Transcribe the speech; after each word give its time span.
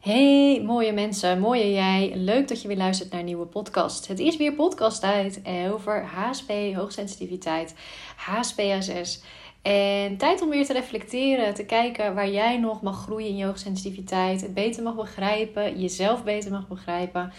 Hey, 0.00 0.62
mooie 0.64 0.92
mensen, 0.92 1.40
mooie 1.40 1.72
jij. 1.72 2.12
Leuk 2.14 2.48
dat 2.48 2.62
je 2.62 2.68
weer 2.68 2.76
luistert 2.76 3.10
naar 3.10 3.20
een 3.20 3.26
nieuwe 3.26 3.46
podcast. 3.46 4.08
Het 4.08 4.18
is 4.18 4.36
weer 4.36 4.52
podcasttijd 4.52 5.40
over 5.72 6.04
HSP, 6.04 6.52
hoogsensitiviteit, 6.74 7.74
HSPSS. 8.16 9.22
En 9.62 10.16
tijd 10.16 10.42
om 10.42 10.48
weer 10.48 10.66
te 10.66 10.72
reflecteren, 10.72 11.54
te 11.54 11.64
kijken 11.64 12.14
waar 12.14 12.30
jij 12.30 12.58
nog 12.58 12.82
mag 12.82 13.02
groeien 13.02 13.28
in 13.28 13.36
je 13.36 13.44
hoogsensitiviteit. 13.44 14.40
Het 14.40 14.54
beter 14.54 14.82
mag 14.82 14.94
begrijpen, 14.94 15.80
jezelf 15.80 16.24
beter 16.24 16.50
mag 16.50 16.68
begrijpen. 16.68 17.32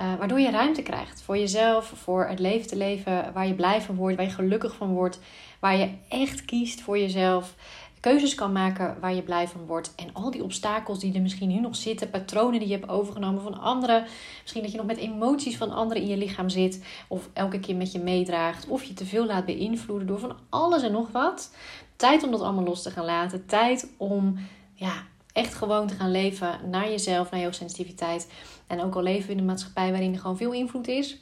Uh, 0.00 0.14
waardoor 0.18 0.40
je 0.40 0.50
ruimte 0.50 0.82
krijgt 0.82 1.22
voor 1.22 1.38
jezelf, 1.38 1.92
voor 1.96 2.26
het 2.26 2.38
leven 2.38 2.68
te 2.68 2.76
leven 2.76 3.32
waar 3.32 3.46
je 3.46 3.54
blij 3.54 3.80
van 3.80 3.96
wordt, 3.96 4.16
waar 4.16 4.26
je 4.26 4.32
gelukkig 4.32 4.74
van 4.74 4.92
wordt, 4.92 5.20
waar 5.60 5.76
je 5.76 5.90
echt 6.08 6.44
kiest 6.44 6.80
voor 6.80 6.98
jezelf 6.98 7.54
keuzes 8.00 8.34
kan 8.34 8.52
maken 8.52 8.96
waar 9.00 9.14
je 9.14 9.22
blij 9.22 9.48
van 9.48 9.66
wordt. 9.66 9.94
En 9.94 10.10
al 10.12 10.30
die 10.30 10.42
obstakels 10.42 10.98
die 10.98 11.14
er 11.14 11.22
misschien 11.22 11.48
nu 11.48 11.60
nog 11.60 11.76
zitten, 11.76 12.10
patronen 12.10 12.58
die 12.58 12.68
je 12.68 12.74
hebt 12.74 12.88
overgenomen 12.88 13.42
van 13.42 13.60
anderen. 13.60 14.06
Misschien 14.40 14.62
dat 14.62 14.70
je 14.70 14.76
nog 14.76 14.86
met 14.86 14.96
emoties 14.96 15.56
van 15.56 15.70
anderen 15.70 16.02
in 16.02 16.08
je 16.08 16.16
lichaam 16.16 16.48
zit. 16.48 16.84
Of 17.08 17.28
elke 17.32 17.60
keer 17.60 17.76
met 17.76 17.92
je 17.92 17.98
meedraagt. 17.98 18.68
Of 18.68 18.84
je 18.84 18.94
te 18.94 19.06
veel 19.06 19.26
laat 19.26 19.44
beïnvloeden 19.44 20.06
door 20.06 20.18
van 20.18 20.36
alles 20.48 20.82
en 20.82 20.92
nog 20.92 21.10
wat. 21.12 21.54
Tijd 21.96 22.22
om 22.22 22.30
dat 22.30 22.40
allemaal 22.40 22.64
los 22.64 22.82
te 22.82 22.90
gaan 22.90 23.04
laten. 23.04 23.46
Tijd 23.46 23.90
om 23.96 24.38
ja, 24.74 24.92
echt 25.32 25.54
gewoon 25.54 25.86
te 25.86 25.94
gaan 25.94 26.10
leven 26.10 26.70
naar 26.70 26.90
jezelf, 26.90 27.30
naar 27.30 27.40
je 27.40 27.52
sensitiviteit. 27.52 28.30
En 28.66 28.82
ook 28.82 28.94
al 28.94 29.02
leven 29.02 29.30
in 29.30 29.38
een 29.38 29.44
maatschappij 29.44 29.90
waarin 29.90 30.12
er 30.12 30.20
gewoon 30.20 30.36
veel 30.36 30.52
invloed 30.52 30.88
is. 30.88 31.18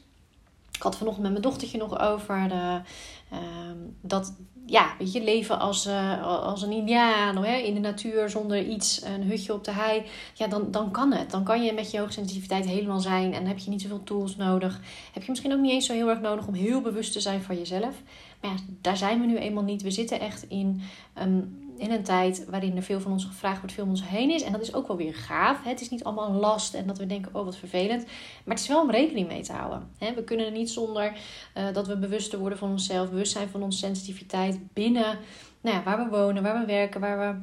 Ik 0.76 0.82
had 0.82 0.96
vanochtend 0.96 1.22
met 1.22 1.32
mijn 1.32 1.44
dochtertje 1.44 1.78
nog 1.78 2.00
over 2.00 2.48
de, 2.48 2.80
ehm, 3.30 3.78
dat 4.00 4.32
ja, 4.66 4.94
weet 4.98 5.12
je, 5.12 5.24
leven 5.24 5.58
als, 5.58 5.86
uh, 5.86 6.22
als 6.22 6.62
een 6.62 6.72
indiaan 6.72 7.44
hè, 7.44 7.56
in 7.56 7.74
de 7.74 7.80
natuur 7.80 8.28
zonder 8.30 8.64
iets, 8.64 9.02
een 9.02 9.22
hutje 9.22 9.52
op 9.52 9.64
de 9.64 9.70
hei. 9.70 10.02
Ja, 10.34 10.46
dan, 10.46 10.70
dan 10.70 10.90
kan 10.90 11.12
het. 11.12 11.30
Dan 11.30 11.44
kan 11.44 11.64
je 11.64 11.72
met 11.72 11.90
je 11.90 11.98
hoogsensitiviteit 11.98 12.66
helemaal 12.66 13.00
zijn 13.00 13.34
en 13.34 13.46
heb 13.46 13.58
je 13.58 13.70
niet 13.70 13.82
zoveel 13.82 14.02
tools 14.02 14.36
nodig. 14.36 14.80
Heb 15.12 15.22
je 15.22 15.30
misschien 15.30 15.52
ook 15.52 15.60
niet 15.60 15.70
eens 15.70 15.86
zo 15.86 15.92
heel 15.92 16.08
erg 16.08 16.20
nodig 16.20 16.46
om 16.46 16.54
heel 16.54 16.80
bewust 16.80 17.12
te 17.12 17.20
zijn 17.20 17.42
van 17.42 17.56
jezelf. 17.56 18.02
Maar 18.40 18.50
ja, 18.50 18.56
daar 18.80 18.96
zijn 18.96 19.20
we 19.20 19.26
nu 19.26 19.36
eenmaal 19.36 19.62
niet. 19.62 19.82
We 19.82 19.90
zitten 19.90 20.20
echt 20.20 20.44
in 20.48 20.82
um, 21.22 21.65
in 21.78 21.90
een 21.90 22.02
tijd 22.02 22.44
waarin 22.48 22.76
er 22.76 22.82
veel 22.82 23.00
van 23.00 23.12
ons 23.12 23.24
gevraagd 23.24 23.58
wordt, 23.58 23.74
veel 23.74 23.84
om 23.84 23.90
ons 23.90 24.08
heen 24.08 24.30
is. 24.30 24.42
En 24.42 24.52
dat 24.52 24.60
is 24.60 24.74
ook 24.74 24.86
wel 24.86 24.96
weer 24.96 25.14
gaaf. 25.14 25.64
Het 25.64 25.80
is 25.80 25.90
niet 25.90 26.04
allemaal 26.04 26.32
last 26.32 26.74
en 26.74 26.86
dat 26.86 26.98
we 26.98 27.06
denken, 27.06 27.34
oh 27.34 27.44
wat 27.44 27.56
vervelend. 27.56 28.04
Maar 28.44 28.54
het 28.54 28.60
is 28.60 28.68
wel 28.68 28.82
om 28.82 28.90
rekening 28.90 29.28
mee 29.28 29.42
te 29.42 29.52
houden. 29.52 29.90
We 29.98 30.24
kunnen 30.24 30.46
er 30.46 30.52
niet 30.52 30.70
zonder 30.70 31.12
uh, 31.56 31.64
dat 31.72 31.86
we 31.86 31.98
bewuster 31.98 32.38
worden 32.38 32.58
van 32.58 32.70
onszelf, 32.70 33.10
bewust 33.10 33.32
zijn 33.32 33.48
van 33.48 33.62
onze 33.62 33.78
sensitiviteit 33.78 34.58
binnen 34.72 35.18
nou 35.60 35.76
ja, 35.76 35.82
waar 35.82 36.04
we 36.04 36.16
wonen, 36.16 36.42
waar 36.42 36.60
we 36.60 36.66
werken, 36.66 37.00
waar 37.00 37.18
we 37.18 37.40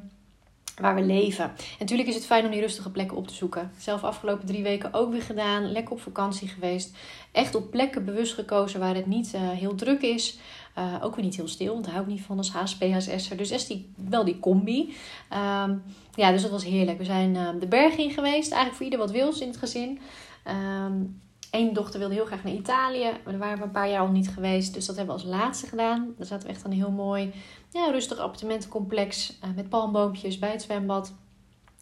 waar 0.75 0.95
we 0.95 1.01
leven. 1.01 1.43
En 1.43 1.53
natuurlijk 1.79 2.09
is 2.09 2.15
het 2.15 2.25
fijn 2.25 2.45
om 2.45 2.51
die 2.51 2.59
rustige 2.59 2.91
plekken 2.91 3.17
op 3.17 3.27
te 3.27 3.33
zoeken. 3.33 3.71
Zelf 3.77 4.03
afgelopen 4.03 4.45
drie 4.45 4.63
weken 4.63 4.93
ook 4.93 5.11
weer 5.11 5.21
gedaan. 5.21 5.71
Lekker 5.71 5.93
op 5.93 6.01
vakantie 6.01 6.47
geweest. 6.47 6.95
Echt 7.31 7.55
op 7.55 7.71
plekken 7.71 8.05
bewust 8.05 8.33
gekozen 8.33 8.79
waar 8.79 8.95
het 8.95 9.05
niet 9.05 9.33
uh, 9.35 9.49
heel 9.49 9.75
druk 9.75 10.01
is. 10.01 10.37
Uh, 10.77 10.95
ook 11.01 11.15
weer 11.15 11.25
niet 11.25 11.35
heel 11.35 11.47
stil, 11.47 11.73
want 11.73 11.85
daar 11.85 11.93
hou 11.93 12.05
ik 12.05 12.11
niet 12.11 12.21
van 12.21 12.37
als 12.37 12.51
HSPHS'er. 12.51 13.37
Dus 13.37 13.51
is 13.51 13.67
die, 13.67 13.91
wel 14.09 14.25
die 14.25 14.39
combi. 14.39 14.95
Um, 15.33 15.83
ja, 16.15 16.31
dus 16.31 16.41
dat 16.41 16.51
was 16.51 16.63
heerlijk. 16.63 16.97
We 16.97 17.03
zijn 17.03 17.35
uh, 17.35 17.49
de 17.59 17.67
berg 17.67 17.97
in 17.97 18.11
geweest. 18.11 18.51
Eigenlijk 18.51 18.75
voor 18.75 18.85
ieder 18.85 18.99
wat 18.99 19.11
wils 19.11 19.39
in 19.39 19.47
het 19.47 19.57
gezin. 19.57 19.99
Um, 20.47 21.21
Eén 21.53 21.73
dochter 21.73 21.99
wilde 21.99 22.13
heel 22.13 22.25
graag 22.25 22.43
naar 22.43 22.53
Italië. 22.53 23.03
Maar 23.03 23.33
daar 23.33 23.37
waren 23.37 23.57
we 23.57 23.63
een 23.63 23.71
paar 23.71 23.89
jaar 23.89 24.01
al 24.01 24.11
niet 24.11 24.29
geweest. 24.29 24.73
Dus 24.73 24.85
dat 24.85 24.95
hebben 24.95 25.15
we 25.15 25.21
als 25.21 25.31
laatste 25.31 25.67
gedaan. 25.67 26.13
Daar 26.17 26.27
zaten 26.27 26.47
we 26.47 26.53
echt 26.53 26.65
aan 26.65 26.71
een 26.71 26.77
heel 26.77 26.91
mooi, 26.91 27.33
ja, 27.69 27.89
rustig 27.91 28.17
appartementencomplex. 28.17 29.37
Uh, 29.43 29.49
met 29.55 29.69
palmboompjes 29.69 30.39
bij 30.39 30.51
het 30.51 30.61
zwembad. 30.61 31.13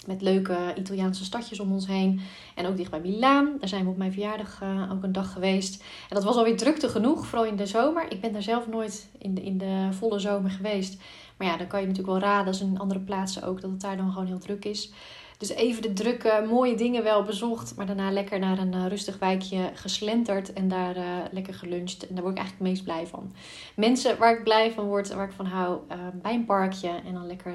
Met 0.06 0.22
leuke 0.22 0.74
Italiaanse 0.78 1.24
stadjes 1.24 1.60
om 1.60 1.72
ons 1.72 1.88
heen. 1.88 2.22
En 2.56 2.66
ook 2.66 2.78
dicht 2.78 2.92
bij 2.92 3.00
Milaan. 3.00 3.56
Daar 3.60 3.70
zijn 3.70 3.84
we 3.84 3.90
op 3.90 3.98
mijn 3.98 4.12
verjaardag 4.12 4.62
uh, 4.64 4.92
ook 4.92 5.04
een 5.04 5.12
dag 5.12 5.34
geweest. 5.34 5.82
En 5.82 6.16
dat 6.16 6.24
was 6.24 6.36
alweer 6.36 6.58
drukte 6.58 6.90
genoeg, 6.90 7.26
vooral 7.26 7.48
in 7.48 7.56
de 7.56 7.66
zomer. 7.66 8.12
Ik 8.12 8.22
ben 8.22 8.34
daar 8.34 8.42
zelf 8.42 8.68
nooit 8.68 9.10
in 9.18 9.34
de, 9.34 9.44
in 9.44 9.58
de 9.58 9.88
volle 9.92 10.20
zomer 10.20 10.52
geweest. 10.52 11.02
Maar 11.38 11.48
ja, 11.48 11.58
dan 11.58 11.68
kan 11.68 11.82
je 11.82 11.88
natuurlijk 11.88 12.14
wel 12.14 12.30
raden, 12.30 12.48
als 12.48 12.62
in 12.62 12.80
andere 12.80 13.00
plaatsen 13.00 13.44
ook, 13.44 13.62
dat 13.62 13.72
het 13.72 13.82
daar 13.82 13.98
dan 13.98 14.12
gewoon 14.12 14.28
heel 14.28 14.40
druk 14.40 14.66
is. 14.66 14.92
Dus 15.42 15.50
even 15.50 15.82
de 15.82 15.94
drukke, 15.94 16.46
mooie 16.50 16.76
dingen 16.76 17.04
wel 17.04 17.24
bezocht. 17.24 17.76
Maar 17.76 17.86
daarna 17.86 18.12
lekker 18.12 18.40
naar 18.40 18.58
een 18.58 18.74
uh, 18.74 18.88
rustig 18.88 19.20
wijkje 19.20 19.72
geslenterd. 19.74 20.54
En 20.54 20.68
daar 20.68 20.98
uh, 20.98 21.04
lekker 21.32 21.54
geluncht. 21.54 22.08
En 22.08 22.16
daar 22.16 22.24
word 22.24 22.38
ik 22.38 22.40
eigenlijk 22.40 22.58
het 22.58 22.68
meest 22.68 22.84
blij 22.84 23.08
van. 23.08 23.34
Mensen 23.76 24.18
waar 24.18 24.38
ik 24.38 24.44
blij 24.44 24.72
van 24.72 24.86
word, 24.86 25.14
waar 25.14 25.28
ik 25.28 25.34
van 25.36 25.46
hou, 25.46 25.80
uh, 25.92 25.98
bij 26.14 26.34
een 26.34 26.46
parkje. 26.46 26.90
En 27.06 27.14
dan 27.14 27.28
lekker, 27.28 27.54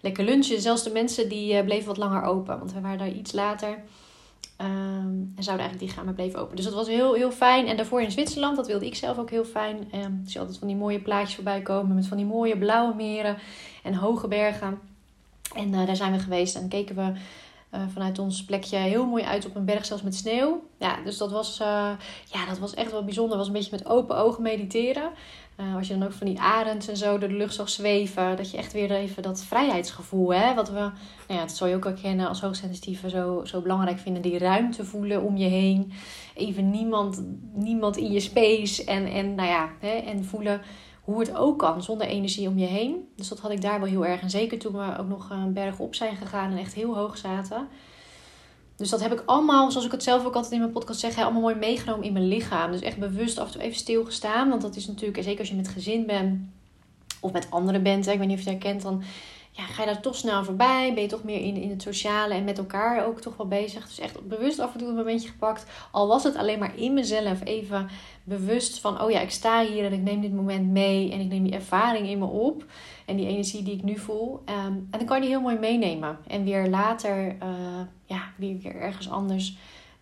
lekker 0.00 0.24
lunchen. 0.24 0.60
Zelfs 0.60 0.82
de 0.82 0.90
mensen 0.90 1.28
die 1.28 1.64
bleven 1.64 1.86
wat 1.86 1.96
langer 1.96 2.22
open. 2.22 2.58
Want 2.58 2.72
we 2.72 2.80
waren 2.80 2.98
daar 2.98 3.08
iets 3.08 3.32
later. 3.32 3.68
Um, 4.60 5.32
en 5.36 5.42
zouden 5.42 5.66
eigenlijk 5.66 5.78
die 5.78 5.88
gaan, 5.88 6.04
maar 6.04 6.14
bleven 6.14 6.40
open. 6.40 6.56
Dus 6.56 6.64
dat 6.64 6.74
was 6.74 6.88
heel, 6.88 7.14
heel 7.14 7.30
fijn. 7.30 7.66
En 7.66 7.76
daarvoor 7.76 8.02
in 8.02 8.10
Zwitserland, 8.10 8.56
dat 8.56 8.66
wilde 8.66 8.86
ik 8.86 8.94
zelf 8.94 9.18
ook 9.18 9.30
heel 9.30 9.44
fijn. 9.44 9.76
Um, 9.76 10.20
zie 10.24 10.32
je 10.32 10.38
altijd 10.38 10.58
van 10.58 10.68
die 10.68 10.76
mooie 10.76 11.00
plaatjes 11.00 11.34
voorbij 11.34 11.62
komen. 11.62 11.94
Met 11.94 12.06
van 12.06 12.16
die 12.16 12.26
mooie 12.26 12.58
blauwe 12.58 12.94
meren 12.94 13.36
en 13.82 13.94
hoge 13.94 14.28
bergen. 14.28 14.78
En 15.56 15.72
uh, 15.72 15.86
daar 15.86 15.96
zijn 15.96 16.12
we 16.12 16.18
geweest 16.18 16.56
en 16.56 16.68
keken 16.68 16.96
we 16.96 17.12
uh, 17.74 17.80
vanuit 17.92 18.18
ons 18.18 18.44
plekje 18.44 18.76
heel 18.76 19.06
mooi 19.06 19.24
uit 19.24 19.46
op 19.46 19.56
een 19.56 19.64
berg, 19.64 19.84
zelfs 19.84 20.02
met 20.02 20.14
sneeuw. 20.14 20.62
Ja, 20.78 20.96
dus 21.04 21.16
dat 21.16 21.30
was, 21.30 21.60
uh, 21.60 21.66
ja, 22.24 22.46
dat 22.48 22.58
was 22.58 22.74
echt 22.74 22.90
wel 22.90 23.04
bijzonder. 23.04 23.36
was 23.36 23.46
een 23.46 23.52
beetje 23.52 23.76
met 23.76 23.86
open 23.86 24.16
ogen 24.16 24.42
mediteren. 24.42 25.10
als 25.76 25.88
je 25.88 25.98
dan 25.98 26.06
ook 26.06 26.12
van 26.12 26.26
die 26.26 26.40
arends 26.40 26.88
en 26.88 26.96
zo 26.96 27.18
door 27.18 27.28
de 27.28 27.34
lucht 27.34 27.54
zag 27.54 27.68
zweven. 27.68 28.36
Dat 28.36 28.50
je 28.50 28.56
echt 28.56 28.72
weer 28.72 28.90
even 28.90 29.22
dat 29.22 29.44
vrijheidsgevoel, 29.44 30.34
hè, 30.34 30.54
wat 30.54 30.68
we, 30.68 30.74
nou 30.74 30.92
ja, 31.28 31.40
dat 31.40 31.56
zal 31.56 31.66
je 31.66 31.74
ook 31.74 31.84
herkennen 31.84 32.28
als 32.28 32.40
hoogsensitieve, 32.40 33.10
zo, 33.10 33.44
zo 33.44 33.60
belangrijk 33.60 33.98
vinden. 33.98 34.22
Die 34.22 34.38
ruimte 34.38 34.84
voelen 34.84 35.22
om 35.22 35.36
je 35.36 35.48
heen. 35.48 35.92
Even 36.34 36.70
niemand, 36.70 37.24
niemand 37.52 37.96
in 37.96 38.12
je 38.12 38.20
space. 38.20 38.84
En, 38.84 39.06
en, 39.06 39.34
nou 39.34 39.48
ja, 39.48 39.68
hè, 39.80 39.88
en 39.88 40.24
voelen 40.24 40.60
hoe 41.06 41.20
het 41.20 41.36
ook 41.36 41.58
kan 41.58 41.82
zonder 41.82 42.06
energie 42.06 42.48
om 42.48 42.58
je 42.58 42.66
heen. 42.66 43.08
Dus 43.16 43.28
dat 43.28 43.38
had 43.38 43.50
ik 43.50 43.60
daar 43.60 43.80
wel 43.80 43.88
heel 43.88 44.06
erg. 44.06 44.20
En 44.20 44.30
zeker 44.30 44.58
toen 44.58 44.72
we 44.72 44.98
ook 44.98 45.08
nog 45.08 45.30
een 45.30 45.52
berg 45.52 45.78
op 45.78 45.94
zijn 45.94 46.16
gegaan 46.16 46.50
en 46.50 46.58
echt 46.58 46.74
heel 46.74 46.96
hoog 46.96 47.18
zaten. 47.18 47.68
Dus 48.76 48.90
dat 48.90 49.00
heb 49.00 49.12
ik 49.12 49.22
allemaal, 49.26 49.70
zoals 49.70 49.86
ik 49.86 49.92
het 49.92 50.02
zelf 50.02 50.26
ook 50.26 50.34
altijd 50.34 50.52
in 50.52 50.58
mijn 50.58 50.72
podcast 50.72 51.00
zeg, 51.00 51.18
allemaal 51.18 51.40
mooi 51.40 51.54
meegenomen 51.54 52.04
in 52.04 52.12
mijn 52.12 52.28
lichaam. 52.28 52.72
Dus 52.72 52.80
echt 52.80 52.98
bewust 52.98 53.38
af 53.38 53.46
en 53.46 53.52
toe 53.52 53.62
even 53.62 53.76
stilgestaan. 53.76 54.48
Want 54.48 54.62
dat 54.62 54.76
is 54.76 54.86
natuurlijk, 54.86 55.22
zeker 55.22 55.38
als 55.38 55.48
je 55.48 55.54
met 55.54 55.68
gezin 55.68 56.06
bent 56.06 56.40
of 57.20 57.32
met 57.32 57.50
anderen 57.50 57.82
bent. 57.82 58.06
Ik 58.06 58.18
weet 58.18 58.28
niet 58.28 58.38
of 58.38 58.44
je 58.44 58.50
het 58.50 58.62
herkent, 58.62 58.82
dan 58.82 59.02
ja, 59.56 59.64
ga 59.64 59.82
je 59.82 59.88
daar 59.88 60.00
toch 60.00 60.14
snel 60.14 60.44
voorbij? 60.44 60.94
Ben 60.94 61.02
je 61.02 61.08
toch 61.08 61.24
meer 61.24 61.40
in, 61.40 61.56
in 61.56 61.70
het 61.70 61.82
sociale 61.82 62.34
en 62.34 62.44
met 62.44 62.58
elkaar 62.58 63.06
ook 63.06 63.20
toch 63.20 63.36
wel 63.36 63.48
bezig? 63.48 63.86
Dus 63.86 63.98
echt 63.98 64.28
bewust 64.28 64.58
af 64.58 64.72
en 64.72 64.78
toe 64.78 64.88
een 64.88 64.94
momentje 64.94 65.28
gepakt. 65.28 65.66
Al 65.90 66.08
was 66.08 66.24
het 66.24 66.36
alleen 66.36 66.58
maar 66.58 66.78
in 66.78 66.94
mezelf 66.94 67.44
even 67.44 67.88
bewust 68.24 68.80
van... 68.80 69.02
oh 69.02 69.10
ja, 69.10 69.20
ik 69.20 69.30
sta 69.30 69.64
hier 69.64 69.84
en 69.84 69.92
ik 69.92 70.02
neem 70.02 70.20
dit 70.20 70.32
moment 70.32 70.68
mee... 70.70 71.12
en 71.12 71.20
ik 71.20 71.28
neem 71.28 71.42
die 71.42 71.52
ervaring 71.52 72.08
in 72.08 72.18
me 72.18 72.24
op. 72.24 72.64
En 73.06 73.16
die 73.16 73.26
energie 73.26 73.62
die 73.62 73.74
ik 73.74 73.82
nu 73.82 73.98
voel. 73.98 74.42
Um, 74.48 74.88
en 74.90 74.98
dan 74.98 75.04
kan 75.04 75.16
je 75.16 75.22
die 75.22 75.30
heel 75.30 75.40
mooi 75.40 75.58
meenemen. 75.58 76.18
En 76.26 76.44
weer 76.44 76.68
later, 76.68 77.26
uh, 77.26 77.80
ja, 78.04 78.22
weer, 78.36 78.76
ergens 78.76 79.10
anders... 79.10 79.56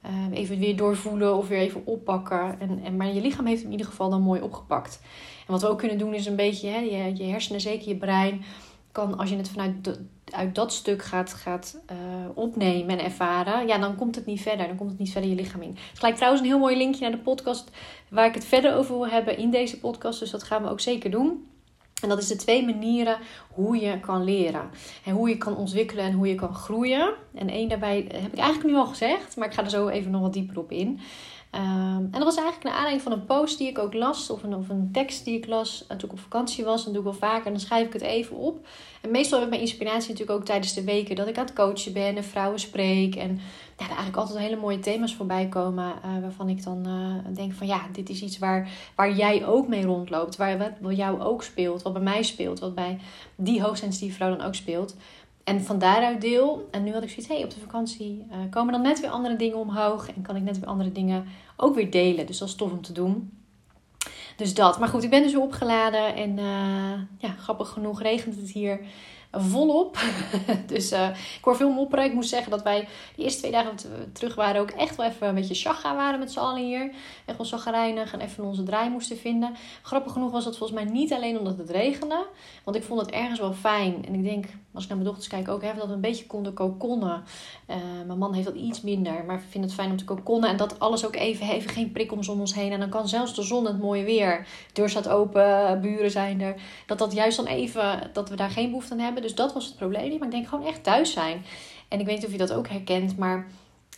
Uh, 0.07 0.39
even 0.39 0.59
weer 0.59 0.77
doorvoelen 0.77 1.37
of 1.37 1.49
weer 1.49 1.59
even 1.59 1.83
oppakken. 1.87 2.61
En, 2.61 2.81
en, 2.85 2.97
maar 2.97 3.13
je 3.13 3.21
lichaam 3.21 3.47
heeft 3.47 3.59
hem 3.59 3.67
in 3.71 3.77
ieder 3.77 3.91
geval 3.91 4.11
dan 4.11 4.23
mooi 4.23 4.41
opgepakt. 4.41 5.01
En 5.47 5.53
wat 5.53 5.63
we 5.63 5.69
ook 5.69 5.79
kunnen 5.79 5.99
doen 5.99 6.15
is 6.15 6.27
een 6.27 6.37
beetje 6.37 6.69
hè, 6.69 6.79
je, 6.79 7.17
je 7.17 7.25
hersenen, 7.25 7.61
zeker 7.61 7.89
je 7.89 7.97
brein 7.97 8.45
kan, 8.95 9.19
als 9.19 9.31
je 9.31 9.37
het 9.37 9.49
vanuit 9.49 9.99
uit 10.31 10.55
dat 10.55 10.73
stuk 10.73 11.03
gaat, 11.03 11.35
gaat 11.35 11.81
uh, 11.93 11.97
opnemen 12.35 12.99
en 12.99 13.05
ervaren, 13.05 13.67
ja, 13.67 13.79
dan 13.79 13.97
komt 13.97 14.15
het 14.15 14.27
niet 14.27 14.41
verder. 14.41 14.67
Dan 14.67 14.77
komt 14.77 14.91
het 14.91 14.99
niet 14.99 15.13
verder 15.13 15.31
je 15.31 15.37
lichaam 15.37 15.63
in. 15.63 15.77
Het 15.89 15.99
gelijk 15.99 16.15
trouwens 16.15 16.43
een 16.43 16.49
heel 16.49 16.59
mooi 16.59 16.77
linkje 16.77 17.01
naar 17.01 17.11
de 17.11 17.23
podcast 17.23 17.71
waar 18.09 18.27
ik 18.27 18.35
het 18.35 18.45
verder 18.45 18.75
over 18.75 18.95
wil 18.95 19.09
hebben 19.09 19.39
in 19.39 19.51
deze 19.51 19.79
podcast. 19.79 20.19
Dus 20.21 20.31
dat 20.31 20.43
gaan 20.43 20.63
we 20.63 20.69
ook 20.69 20.81
zeker 20.81 21.11
doen. 21.11 21.47
En 22.03 22.09
dat 22.09 22.19
is 22.19 22.29
de 22.29 22.37
twee 22.37 22.65
manieren 22.65 23.19
hoe 23.51 23.77
je 23.77 24.01
kan 24.01 24.25
leren. 24.25 24.71
En 25.05 25.15
hoe 25.15 25.29
je 25.29 25.39
kan 25.39 25.57
ontwikkelen 25.57 26.05
en 26.05 26.13
hoe 26.13 26.29
je 26.29 26.35
kan 26.35 26.55
groeien. 26.55 27.15
En 27.35 27.49
één 27.49 27.69
daarbij 27.69 28.07
heb 28.13 28.33
ik 28.33 28.39
eigenlijk 28.39 28.71
nu 28.71 28.77
al 28.77 28.87
gezegd, 28.87 29.37
maar 29.37 29.49
ik 29.49 29.55
ga 29.55 29.65
er 29.65 29.71
zo 29.71 29.89
even 29.89 30.11
nog 30.11 30.21
wat 30.21 30.33
dieper 30.33 30.59
op 30.59 30.71
in. 30.71 31.01
Um, 31.55 32.09
en 32.11 32.11
dat 32.11 32.23
was 32.23 32.37
eigenlijk 32.37 32.65
naar 32.65 32.75
aanleiding 32.75 33.03
van 33.03 33.13
een 33.13 33.25
post 33.25 33.59
die 33.59 33.69
ik 33.69 33.79
ook 33.79 33.95
las, 33.95 34.31
of 34.31 34.43
een, 34.43 34.55
of 34.55 34.69
een 34.69 34.89
tekst 34.93 35.25
die 35.25 35.37
ik 35.37 35.47
las 35.47 35.85
toen 35.89 35.99
ik 35.99 36.13
op 36.13 36.21
vakantie 36.21 36.65
was. 36.65 36.87
En 36.87 36.93
doe 36.93 36.99
ik 36.99 37.05
wel 37.05 37.31
vaker 37.31 37.47
en 37.47 37.53
dan 37.53 37.61
schrijf 37.61 37.87
ik 37.87 37.93
het 37.93 38.03
even 38.03 38.37
op. 38.37 38.67
En 39.01 39.11
meestal 39.11 39.39
heb 39.39 39.47
ik 39.47 39.55
mijn 39.55 39.67
inspiratie 39.67 40.11
natuurlijk 40.11 40.39
ook 40.39 40.45
tijdens 40.45 40.75
de 40.75 40.85
weken 40.85 41.17
dat 41.17 41.29
ik 41.29 41.39
aan 41.39 41.45
het 41.45 41.55
coachen 41.55 41.93
ben 41.93 42.17
en 42.17 42.25
vrouwen 42.25 42.61
spreek. 42.61 43.15
En 43.15 43.41
ja, 43.77 43.85
er 43.85 43.87
eigenlijk 43.87 44.17
altijd 44.17 44.39
hele 44.39 44.57
mooie 44.57 44.79
thema's 44.79 45.15
voorbij 45.15 45.49
komen 45.49 45.93
uh, 46.05 46.21
waarvan 46.21 46.49
ik 46.49 46.63
dan 46.63 46.89
uh, 46.89 47.35
denk 47.35 47.53
van 47.53 47.67
ja, 47.67 47.81
dit 47.93 48.09
is 48.09 48.23
iets 48.23 48.39
waar, 48.39 48.69
waar 48.95 49.13
jij 49.15 49.47
ook 49.47 49.69
mee 49.69 49.85
rondloopt. 49.85 50.37
Waar 50.37 50.59
wat 50.59 50.79
bij 50.81 50.95
jou 50.95 51.21
ook 51.21 51.43
speelt, 51.43 51.83
wat 51.83 51.93
bij 51.93 52.03
mij 52.03 52.23
speelt, 52.23 52.59
wat 52.59 52.75
bij 52.75 52.99
die 53.37 53.63
hoogsensitieve 53.63 54.15
vrouw 54.15 54.37
dan 54.37 54.47
ook 54.47 54.55
speelt. 54.55 54.97
En 55.45 55.63
van 55.63 55.79
daaruit 55.79 56.21
deel. 56.21 56.69
En 56.71 56.85
nu 56.85 56.93
had 56.93 57.03
ik 57.03 57.09
zoiets, 57.09 57.29
hey, 57.29 57.45
op 57.45 57.51
de 57.51 57.61
vakantie 57.61 58.27
uh, 58.31 58.37
komen 58.51 58.73
dan 58.73 58.83
net 58.83 59.01
weer 59.01 59.11
andere 59.11 59.37
dingen 59.37 59.59
omhoog. 59.59 60.09
En 60.09 60.23
kan 60.23 60.37
ik 60.37 60.43
net 60.43 60.59
weer 60.59 60.69
andere 60.69 60.93
dingen 60.93 61.27
ook 61.57 61.75
weer 61.75 61.91
delen. 61.91 62.27
Dus 62.27 62.39
dat 62.39 62.49
is 62.49 62.55
tof 62.55 62.73
om 62.73 62.83
te 62.83 62.93
doen. 62.93 63.39
Dus 64.37 64.55
dat. 64.55 64.79
Maar 64.79 64.89
goed, 64.89 65.03
ik 65.03 65.11
ben 65.11 65.23
dus 65.23 65.33
weer 65.33 65.43
opgeladen. 65.43 66.15
En 66.15 66.39
uh, 66.39 66.93
ja, 67.19 67.31
grappig 67.39 67.69
genoeg 67.69 68.03
regent 68.03 68.37
het 68.37 68.51
hier 68.51 68.81
volop. 69.33 69.99
dus 70.67 70.93
uh, 70.93 71.09
ik 71.09 71.45
hoor 71.45 71.57
veel 71.57 71.71
mopperen. 71.71 72.05
Ik 72.05 72.13
moet 72.13 72.27
zeggen 72.27 72.51
dat 72.51 72.63
wij 72.63 72.89
de 73.17 73.23
eerste 73.23 73.39
twee 73.39 73.53
dagen 73.53 73.71
dat 73.71 73.83
we 73.83 74.13
terug 74.13 74.35
waren 74.35 74.61
ook 74.61 74.71
echt 74.71 74.97
wel 74.97 75.07
even 75.07 75.29
een 75.29 75.35
beetje 75.35 75.55
chagga 75.55 75.97
waren 75.97 76.19
met 76.19 76.33
z'n 76.33 76.39
allen 76.39 76.65
hier. 76.65 76.93
Echt 77.25 77.37
wel 77.37 77.47
chagrijnig 77.47 78.13
en 78.13 78.21
even 78.21 78.45
onze 78.45 78.63
draai 78.63 78.91
moesten 78.91 79.19
vinden. 79.19 79.57
Grappig 79.83 80.13
genoeg 80.13 80.31
was 80.31 80.45
dat 80.45 80.57
volgens 80.57 80.81
mij 80.81 80.93
niet 80.93 81.13
alleen 81.13 81.39
omdat 81.39 81.59
het 81.59 81.71
regende. 81.71 82.27
Want 82.65 82.77
ik 82.77 82.83
vond 82.83 83.01
het 83.01 83.11
ergens 83.11 83.41
wel 83.41 83.53
fijn. 83.53 84.05
En 84.07 84.15
ik 84.15 84.23
denk, 84.23 84.47
als 84.75 84.83
ik 84.83 84.89
naar 84.89 84.99
mijn 84.99 85.11
dochters 85.11 85.29
kijk, 85.29 85.49
ook 85.49 85.63
even 85.63 85.77
dat 85.77 85.91
een 85.91 86.01
beetje 86.01 86.27
konden 86.27 86.55
kokonnen. 86.55 87.25
Uh, 87.71 87.77
mijn 88.07 88.19
man 88.19 88.35
heeft 88.35 88.47
dat 88.47 88.55
iets 88.55 88.81
minder. 88.81 89.25
Maar 89.25 89.41
vind 89.49 89.65
het 89.65 89.75
fijn 89.75 89.91
om 89.91 89.97
te 89.97 90.05
kokonnen. 90.05 90.51
En 90.51 90.57
dat 90.57 90.79
alles 90.79 91.07
ook 91.07 91.15
even, 91.15 91.51
even 91.51 91.71
geen 91.71 91.93
prikkels 91.93 92.29
om 92.29 92.41
ons 92.41 92.55
heen. 92.55 92.73
En 92.73 92.81
dan 92.81 92.89
kan 92.89 93.09
zelfs 93.09 93.35
de 93.35 93.43
zon 93.43 93.67
het 93.67 93.81
mooie 93.81 94.05
weer. 94.05 94.47
De 94.67 94.73
deur 94.73 94.89
staat 94.89 95.09
open, 95.09 95.81
buren 95.81 96.11
zijn 96.11 96.41
er. 96.41 96.55
Dat 96.87 96.99
dat 96.99 97.13
juist 97.13 97.37
dan 97.37 97.47
even, 97.47 98.11
dat 98.13 98.29
we 98.29 98.37
daar 98.37 98.51
geen 98.51 98.69
behoefte 98.69 98.93
aan 98.93 98.99
hebben. 98.99 99.23
Dus 99.23 99.35
dat 99.35 99.53
was 99.53 99.65
het 99.65 99.77
probleem. 99.77 100.19
Maar 100.19 100.29
ik 100.29 100.35
denk 100.35 100.49
gewoon 100.49 100.67
echt 100.67 100.85
thuis 100.85 101.13
zijn. 101.13 101.45
En 101.89 102.01
ik 102.01 102.07
weet 102.07 102.17
niet 102.17 102.27
of 102.27 102.33
je 102.33 102.39
dat 102.39 102.53
ook 102.53 102.69
herkent, 102.69 103.17
maar 103.17 103.47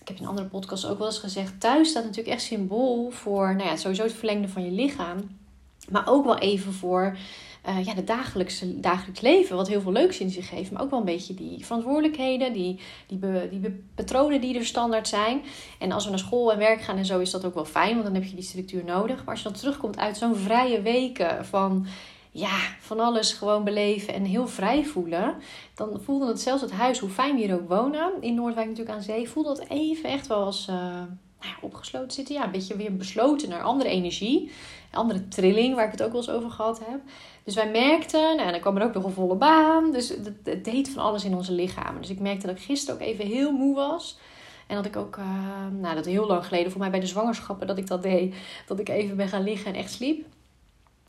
ik 0.01 0.09
heb 0.09 0.19
in 0.19 0.27
andere 0.27 0.49
podcasts 0.49 0.87
ook 0.87 0.99
wel 0.99 1.07
eens 1.07 1.19
gezegd: 1.19 1.61
thuis 1.61 1.89
staat 1.89 2.05
natuurlijk 2.05 2.35
echt 2.35 2.43
symbool 2.43 3.11
voor, 3.11 3.57
nou 3.57 3.69
ja, 3.69 3.77
sowieso 3.77 4.03
het 4.03 4.13
verlengde 4.13 4.49
van 4.49 4.65
je 4.65 4.71
lichaam. 4.71 5.19
Maar 5.89 6.09
ook 6.09 6.25
wel 6.25 6.39
even 6.39 6.73
voor 6.73 7.17
uh, 7.69 7.85
ja, 7.85 7.95
het 7.95 8.07
dagelijkse, 8.07 8.81
dagelijks 8.81 9.21
leven, 9.21 9.57
wat 9.57 9.69
heel 9.69 9.81
veel 9.81 9.93
leuks 9.93 10.19
in 10.19 10.31
zich 10.31 10.51
heeft. 10.51 10.71
Maar 10.71 10.83
ook 10.83 10.91
wel 10.91 10.99
een 10.99 11.05
beetje 11.05 11.35
die 11.35 11.65
verantwoordelijkheden, 11.65 12.53
die, 12.53 12.81
die, 13.07 13.19
die 13.49 13.85
patronen 13.95 14.41
die 14.41 14.59
er 14.59 14.65
standaard 14.65 15.09
zijn. 15.09 15.43
En 15.79 15.93
als 15.93 16.05
we 16.05 16.11
naar 16.11 16.19
school 16.19 16.53
en 16.53 16.59
werk 16.59 16.81
gaan 16.81 16.97
en 16.97 17.07
zo, 17.07 17.19
is 17.19 17.31
dat 17.31 17.45
ook 17.45 17.55
wel 17.55 17.65
fijn, 17.65 17.93
want 17.93 18.05
dan 18.05 18.15
heb 18.15 18.25
je 18.25 18.35
die 18.35 18.45
structuur 18.45 18.85
nodig. 18.85 19.17
Maar 19.17 19.35
als 19.35 19.43
je 19.43 19.49
dan 19.49 19.59
terugkomt 19.59 19.99
uit 19.99 20.17
zo'n 20.17 20.37
vrije 20.37 20.83
weken 20.83 21.45
van 21.45 21.87
ja, 22.31 22.59
van 22.81 23.01
alles 23.01 23.33
gewoon 23.33 23.65
beleven 23.65 24.15
en 24.15 24.25
heel 24.25 24.49
vrij 24.49 24.85
voelen. 24.85 25.35
Dan 25.75 26.01
voelde 26.03 26.27
het 26.27 26.41
zelfs 26.41 26.63
het 26.63 26.71
huis, 26.71 26.99
hoe 26.99 27.09
fijn 27.09 27.35
we 27.35 27.41
hier 27.41 27.55
ook 27.55 27.69
wonen, 27.69 28.13
in 28.21 28.35
Noordwijk 28.35 28.69
natuurlijk 28.69 28.97
aan 28.97 29.03
zee, 29.03 29.29
voelde 29.29 29.49
het 29.49 29.69
even 29.69 30.11
echt 30.11 30.27
wel 30.27 30.45
als 30.45 30.67
uh, 30.71 30.77
nou 31.41 31.55
opgesloten 31.61 32.13
zitten. 32.13 32.35
Ja, 32.35 32.45
een 32.45 32.51
beetje 32.51 32.77
weer 32.77 32.97
besloten 32.97 33.49
naar 33.49 33.63
andere 33.63 33.91
energie, 33.91 34.51
andere 34.93 35.29
trilling, 35.29 35.75
waar 35.75 35.85
ik 35.85 35.91
het 35.91 36.03
ook 36.03 36.13
wel 36.13 36.21
eens 36.21 36.31
over 36.31 36.51
gehad 36.51 36.79
heb. 36.79 37.01
Dus 37.45 37.55
wij 37.55 37.71
merkten, 37.71 38.37
nou, 38.37 38.51
dan 38.51 38.61
kwam 38.61 38.77
er 38.77 38.85
ook 38.85 38.95
nog 38.95 39.05
een 39.05 39.13
volle 39.13 39.35
baan. 39.35 39.93
Dus 39.93 40.09
het, 40.09 40.65
deed 40.65 40.89
van 40.89 41.03
alles 41.03 41.25
in 41.25 41.35
onze 41.35 41.53
lichamen. 41.53 42.01
Dus 42.01 42.11
ik 42.11 42.21
merkte 42.21 42.47
dat 42.47 42.57
ik 42.57 42.63
gisteren 42.63 43.01
ook 43.01 43.07
even 43.07 43.27
heel 43.27 43.53
moe 43.53 43.75
was. 43.75 44.19
En 44.67 44.77
dat 44.77 44.85
ik 44.85 44.97
ook, 44.97 45.17
uh, 45.17 45.25
nou 45.81 45.95
dat 45.95 46.05
heel 46.05 46.27
lang 46.27 46.47
geleden, 46.47 46.71
voor 46.71 46.81
mij 46.81 46.91
bij 46.91 47.01
de 47.01 47.07
zwangerschappen, 47.07 47.67
dat 47.67 47.79
ik 47.79 47.87
dat 47.87 48.03
deed. 48.03 48.35
Dat 48.67 48.79
ik 48.79 48.89
even 48.89 49.17
ben 49.17 49.29
gaan 49.29 49.43
liggen 49.43 49.75
en 49.75 49.81
echt 49.81 49.93
sliep. 49.93 50.27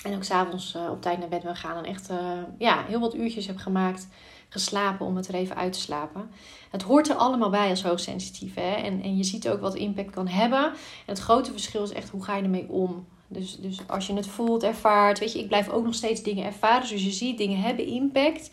En 0.04 0.16
ook 0.16 0.24
s'avonds 0.24 0.76
uh, 0.76 0.90
op 0.90 1.02
tijd 1.02 1.20
naar 1.20 1.28
bed 1.28 1.44
ben 1.44 1.56
gaan. 1.56 1.78
En 1.78 1.92
echt 1.92 2.10
uh, 2.10 2.18
ja, 2.58 2.84
heel 2.88 3.00
wat 3.00 3.16
uurtjes 3.16 3.48
heb 3.48 3.58
gemaakt, 3.58 4.08
geslapen 4.50 5.06
om 5.06 5.16
het 5.16 5.28
er 5.28 5.34
even 5.34 5.56
uit 5.56 5.74
te 5.74 5.80
slapen. 5.80 6.30
Het 6.70 6.82
hoort 6.82 7.10
er 7.10 7.16
allemaal 7.16 7.50
bij 7.50 7.70
als 7.70 7.84
hoogsensitief. 7.84 8.56
Hè? 8.56 8.72
En, 8.72 9.02
en 9.02 9.18
je 9.18 9.24
ziet 9.24 9.50
ook 9.50 9.62
wat 9.62 9.76
impact 9.76 10.10
kan 10.10 10.28
hebben. 10.28 10.64
En 10.66 10.76
het 11.06 11.20
grote 11.20 11.52
verschil 11.52 11.84
is 11.84 11.92
echt 11.92 12.10
hoe 12.10 12.24
ga 12.24 12.36
je 12.36 12.44
ermee 12.44 12.70
om. 12.70 13.08
Dus, 13.28 13.56
dus 13.56 13.80
als 13.88 14.08
je 14.08 14.14
het 14.14 14.28
voelt, 14.28 14.64
ervaart. 14.64 15.20
Weet 15.20 15.34
je, 15.34 15.40
ik 15.40 15.48
blijf 15.48 15.70
ook 15.70 15.84
nog 15.84 15.94
steeds 15.94 16.24
dingen 16.24 16.46
ervaren. 16.46 16.90
Dus 16.90 17.04
je 17.04 17.12
ziet, 17.12 17.38
dingen 17.38 17.60
hebben 17.60 17.86
impact. 17.86 18.52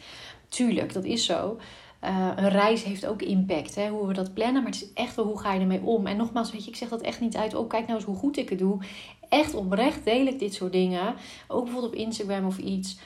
Tuurlijk, 0.48 0.92
dat 0.92 1.04
is 1.04 1.24
zo. 1.24 1.58
Uh, 2.04 2.30
een 2.36 2.48
reis 2.48 2.82
heeft 2.82 3.06
ook 3.06 3.22
impact, 3.22 3.74
hè, 3.74 3.88
hoe 3.88 4.06
we 4.06 4.12
dat 4.12 4.34
plannen. 4.34 4.62
Maar 4.62 4.72
het 4.72 4.82
is 4.82 4.92
echt 4.92 5.16
wel 5.16 5.24
hoe 5.24 5.40
ga 5.40 5.52
je 5.52 5.60
ermee 5.60 5.82
om. 5.82 6.06
En 6.06 6.16
nogmaals, 6.16 6.52
weet 6.52 6.64
je, 6.64 6.70
ik 6.70 6.76
zeg 6.76 6.88
dat 6.88 7.00
echt 7.00 7.20
niet 7.20 7.36
uit. 7.36 7.54
Oh, 7.54 7.68
kijk 7.68 7.86
nou 7.86 7.98
eens 7.98 8.06
hoe 8.06 8.16
goed 8.16 8.36
ik 8.36 8.48
het 8.48 8.58
doe. 8.58 8.78
Echt 9.28 9.54
oprecht 9.54 10.04
deel 10.04 10.26
ik 10.26 10.38
dit 10.38 10.54
soort 10.54 10.72
dingen. 10.72 11.14
Ook 11.48 11.64
bijvoorbeeld 11.64 11.92
op 11.92 11.98
Instagram 11.98 12.46
of 12.46 12.58
iets. 12.58 12.98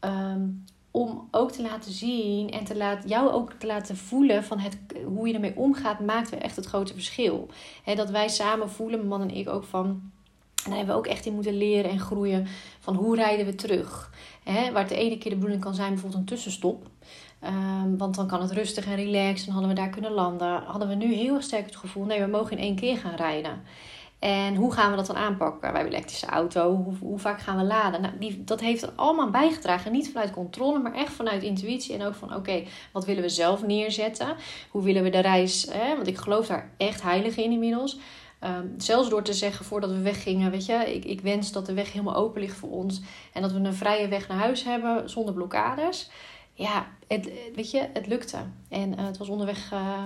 Um, 0.00 0.64
om 0.92 1.28
ook 1.30 1.50
te 1.50 1.62
laten 1.62 1.92
zien 1.92 2.50
en 2.50 2.64
te 2.64 2.76
laten, 2.76 3.08
jou 3.08 3.30
ook 3.30 3.52
te 3.52 3.66
laten 3.66 3.96
voelen 3.96 4.44
van 4.44 4.58
het, 4.58 4.78
hoe 5.04 5.28
je 5.28 5.34
ermee 5.34 5.56
omgaat, 5.56 6.00
maakt 6.00 6.30
weer 6.30 6.40
echt 6.40 6.56
het 6.56 6.66
grote 6.66 6.92
verschil. 6.92 7.48
He, 7.82 7.94
dat 7.94 8.10
wij 8.10 8.28
samen 8.28 8.70
voelen, 8.70 8.98
mijn 8.98 9.08
man 9.08 9.20
en 9.20 9.36
ik 9.36 9.48
ook 9.48 9.64
van. 9.64 10.10
En 10.64 10.70
daar 10.70 10.78
hebben 10.78 10.94
we 10.94 11.00
ook 11.00 11.06
echt 11.06 11.26
in 11.26 11.34
moeten 11.34 11.56
leren 11.56 11.90
en 11.90 12.00
groeien 12.00 12.46
van 12.80 12.94
hoe 12.94 13.16
rijden 13.16 13.46
we 13.46 13.54
terug. 13.54 14.10
Waar 14.44 14.82
het 14.82 14.88
de 14.88 14.96
ene 14.96 15.18
keer 15.18 15.30
de 15.30 15.36
bedoeling 15.36 15.62
kan 15.62 15.74
zijn, 15.74 15.88
bijvoorbeeld 15.88 16.20
een 16.20 16.26
tussenstop. 16.26 16.86
Um, 17.44 17.98
want 17.98 18.14
dan 18.14 18.26
kan 18.26 18.40
het 18.40 18.52
rustig 18.52 18.86
en 18.86 18.96
relaxed 18.96 19.46
en 19.46 19.52
hadden 19.52 19.70
we 19.70 19.76
daar 19.76 19.90
kunnen 19.90 20.12
landen. 20.12 20.62
Hadden 20.62 20.88
we 20.88 20.94
nu 20.94 21.14
heel 21.14 21.42
sterk 21.42 21.64
het 21.64 21.76
gevoel, 21.76 22.04
nee, 22.04 22.20
we 22.20 22.26
mogen 22.26 22.56
in 22.56 22.62
één 22.62 22.76
keer 22.76 22.96
gaan 22.96 23.14
rijden. 23.14 23.62
En 24.18 24.54
hoe 24.54 24.72
gaan 24.72 24.90
we 24.90 24.96
dat 24.96 25.06
dan 25.06 25.16
aanpakken? 25.16 25.60
Wij 25.60 25.70
hebben 25.70 25.92
elektrische 25.92 26.26
auto. 26.26 26.74
Hoe, 26.74 26.94
hoe 27.00 27.18
vaak 27.18 27.40
gaan 27.40 27.56
we 27.56 27.64
laden? 27.64 28.00
Nou, 28.00 28.18
die, 28.18 28.44
dat 28.44 28.60
heeft 28.60 28.82
er 28.82 28.92
allemaal 28.96 29.30
bijgedragen. 29.30 29.92
Niet 29.92 30.10
vanuit 30.10 30.30
controle, 30.30 30.78
maar 30.78 30.94
echt 30.94 31.12
vanuit 31.12 31.42
intuïtie. 31.42 31.94
En 31.94 32.06
ook 32.06 32.14
van, 32.14 32.34
oké, 32.34 32.62
wat 32.92 33.04
willen 33.04 33.22
we 33.22 33.28
zelf 33.28 33.66
neerzetten? 33.66 34.36
Hoe 34.70 34.82
willen 34.82 35.02
we 35.02 35.10
de 35.10 35.20
reis... 35.20 35.68
Want 35.96 36.06
ik 36.06 36.16
geloof 36.16 36.46
daar 36.46 36.70
echt 36.76 37.02
heilig 37.02 37.36
in 37.36 37.52
inmiddels. 37.52 37.98
Um, 38.44 38.74
zelfs 38.76 39.08
door 39.08 39.22
te 39.22 39.32
zeggen 39.32 39.64
voordat 39.64 39.90
we 39.90 40.00
weggingen, 40.00 40.50
weet 40.50 40.66
je, 40.66 40.94
ik, 40.94 41.04
ik 41.04 41.20
wens 41.20 41.52
dat 41.52 41.66
de 41.66 41.72
weg 41.72 41.92
helemaal 41.92 42.14
open 42.14 42.40
ligt 42.40 42.56
voor 42.56 42.70
ons. 42.70 43.00
En 43.32 43.42
dat 43.42 43.52
we 43.52 43.58
een 43.58 43.74
vrije 43.74 44.08
weg 44.08 44.28
naar 44.28 44.38
huis 44.38 44.64
hebben 44.64 45.10
zonder 45.10 45.34
blokkades. 45.34 46.10
Ja, 46.54 46.86
het, 47.06 47.30
weet 47.54 47.70
je, 47.70 47.88
het 47.92 48.06
lukte. 48.06 48.38
En 48.68 48.92
uh, 48.92 49.06
het 49.06 49.18
was 49.18 49.28
onderweg... 49.28 49.72
Uh, 49.72 50.04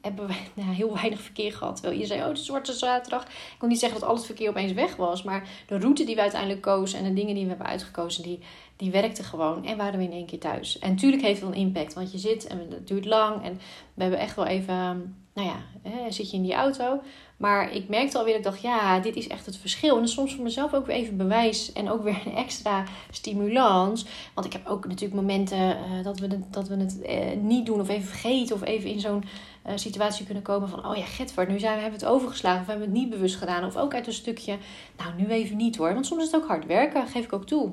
hebben 0.00 0.26
we 0.26 0.34
nou, 0.60 0.74
heel 0.74 0.94
weinig 0.94 1.20
verkeer 1.20 1.52
gehad. 1.52 1.76
Terwijl 1.76 2.00
je 2.00 2.06
zei, 2.06 2.20
oh, 2.20 2.28
het 2.28 2.38
is 2.38 2.44
Zwarte 2.44 2.72
Zaterdag. 2.72 3.24
Ik 3.24 3.56
wil 3.60 3.68
niet 3.68 3.78
zeggen 3.78 4.00
dat 4.00 4.08
al 4.08 4.14
het 4.14 4.26
verkeer 4.26 4.48
opeens 4.48 4.72
weg 4.72 4.96
was. 4.96 5.22
Maar 5.22 5.48
de 5.66 5.78
route 5.78 6.04
die 6.04 6.14
we 6.14 6.20
uiteindelijk 6.20 6.60
kozen 6.60 6.98
en 6.98 7.04
de 7.04 7.12
dingen 7.12 7.34
die 7.34 7.42
we 7.42 7.48
hebben 7.48 7.66
uitgekozen, 7.66 8.22
die, 8.22 8.38
die 8.76 8.90
werkten 8.90 9.24
gewoon. 9.24 9.64
En 9.64 9.76
waren 9.76 9.98
we 9.98 10.04
in 10.04 10.12
één 10.12 10.26
keer 10.26 10.38
thuis. 10.38 10.78
En 10.78 10.90
natuurlijk 10.90 11.22
heeft 11.22 11.40
het 11.40 11.50
een 11.50 11.56
impact, 11.56 11.94
want 11.94 12.12
je 12.12 12.18
zit 12.18 12.46
en 12.46 12.58
het 12.70 12.88
duurt 12.88 13.04
lang. 13.04 13.44
En 13.44 13.60
we 13.94 14.02
hebben 14.02 14.20
echt 14.20 14.36
wel 14.36 14.46
even, 14.46 15.16
nou 15.38 15.50
ja, 15.50 16.10
zit 16.10 16.30
je 16.30 16.36
in 16.36 16.42
die 16.42 16.54
auto. 16.54 17.00
Maar 17.36 17.72
ik 17.72 17.88
merkte 17.88 18.18
alweer, 18.18 18.36
ik 18.36 18.42
dacht, 18.42 18.60
ja, 18.60 18.98
dit 18.98 19.16
is 19.16 19.28
echt 19.28 19.46
het 19.46 19.56
verschil. 19.56 19.98
En 19.98 20.08
soms 20.08 20.34
voor 20.34 20.44
mezelf 20.44 20.74
ook 20.74 20.86
weer 20.86 20.96
even 20.96 21.16
bewijs 21.16 21.72
en 21.72 21.90
ook 21.90 22.02
weer 22.02 22.22
een 22.26 22.34
extra 22.34 22.84
stimulans. 23.10 24.06
Want 24.34 24.46
ik 24.46 24.52
heb 24.52 24.66
ook 24.66 24.86
natuurlijk 24.86 25.20
momenten 25.20 25.58
uh, 25.58 26.04
dat, 26.04 26.18
we 26.18 26.26
het, 26.26 26.52
dat 26.52 26.68
we 26.68 26.76
het 26.76 26.98
uh, 27.08 27.42
niet 27.42 27.66
doen 27.66 27.80
of 27.80 27.88
even 27.88 28.08
vergeten. 28.08 28.54
Of 28.54 28.64
even 28.64 28.90
in 28.90 29.00
zo'n 29.00 29.24
uh, 29.66 29.72
situatie 29.74 30.24
kunnen 30.24 30.42
komen 30.42 30.68
van, 30.68 30.86
oh 30.86 30.96
ja, 30.96 31.04
Getver, 31.04 31.50
nu 31.50 31.58
zijn 31.58 31.74
we, 31.74 31.80
hebben 31.80 32.00
we 32.00 32.06
het 32.06 32.14
overgeslagen 32.14 32.60
of 32.60 32.66
hebben 32.66 32.86
we 32.86 32.92
het 32.92 33.00
niet 33.02 33.10
bewust 33.10 33.36
gedaan. 33.36 33.64
Of 33.64 33.76
ook 33.76 33.94
uit 33.94 34.06
een 34.06 34.12
stukje, 34.12 34.56
nou, 34.96 35.10
nu 35.16 35.26
even 35.26 35.56
niet 35.56 35.76
hoor. 35.76 35.94
Want 35.94 36.06
soms 36.06 36.24
is 36.24 36.30
het 36.30 36.42
ook 36.42 36.48
hard 36.48 36.66
werken, 36.66 37.06
geef 37.06 37.24
ik 37.24 37.32
ook 37.32 37.46
toe. 37.46 37.72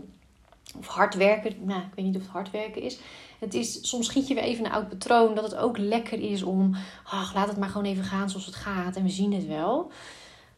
Of 0.78 0.88
hard 0.88 1.16
werken, 1.16 1.56
nou, 1.62 1.82
ik 1.82 1.96
weet 1.96 2.06
niet 2.06 2.16
of 2.16 2.22
het 2.22 2.32
hard 2.32 2.52
werken 2.52 2.82
is. 2.82 3.00
Het 3.40 3.54
is, 3.54 3.90
soms 3.90 4.06
schiet 4.06 4.28
je 4.28 4.34
weer 4.34 4.44
even 4.44 4.66
een 4.66 4.72
oud 4.72 4.90
patroon. 4.90 5.36
Dat 5.36 5.44
het 5.44 5.56
ook 5.56 5.78
lekker 5.78 6.20
is 6.32 6.44
om, 6.44 6.76
ach, 7.04 7.34
laat 7.34 7.48
het 7.48 7.58
maar 7.58 7.70
gewoon 7.70 7.88
even 7.88 8.04
gaan 8.04 8.30
zoals 8.30 8.46
het 8.46 8.56
gaat. 8.56 8.96
En 8.96 9.04
we 9.04 9.10
zien 9.10 9.34
het 9.34 9.48
wel. 9.48 9.92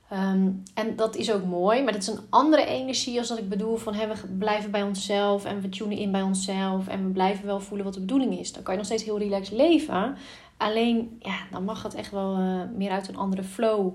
Ehm, 0.09 0.49
en 0.73 0.95
dat 0.95 1.15
is 1.15 1.31
ook 1.31 1.43
mooi, 1.45 1.83
maar 1.83 1.93
dat 1.93 2.01
is 2.01 2.07
een 2.07 2.25
andere 2.29 2.65
energie 2.65 3.19
als 3.19 3.27
dat 3.27 3.37
ik 3.37 3.49
bedoel 3.49 3.77
van 3.77 3.93
we 3.93 4.35
blijven 4.37 4.71
bij 4.71 4.83
onszelf 4.83 5.45
en 5.45 5.61
we 5.61 5.69
tunen 5.69 5.97
in 5.97 6.11
bij 6.11 6.21
onszelf 6.21 6.87
en 6.87 7.03
we 7.03 7.09
blijven 7.09 7.45
wel 7.45 7.59
voelen 7.59 7.85
wat 7.85 7.93
de 7.93 7.99
bedoeling 7.99 8.39
is. 8.39 8.53
Dan 8.53 8.63
kan 8.63 8.73
je 8.73 8.79
nog 8.79 8.87
steeds 8.87 9.03
heel 9.03 9.17
relaxed 9.17 9.57
leven. 9.57 10.15
Alleen, 10.57 11.17
ja, 11.19 11.37
dan 11.51 11.63
mag 11.63 11.83
het 11.83 11.95
echt 11.95 12.11
wel 12.11 12.39
uh, 12.39 12.61
meer 12.75 12.91
uit 12.91 13.07
een 13.07 13.17
andere 13.17 13.43
flow 13.43 13.93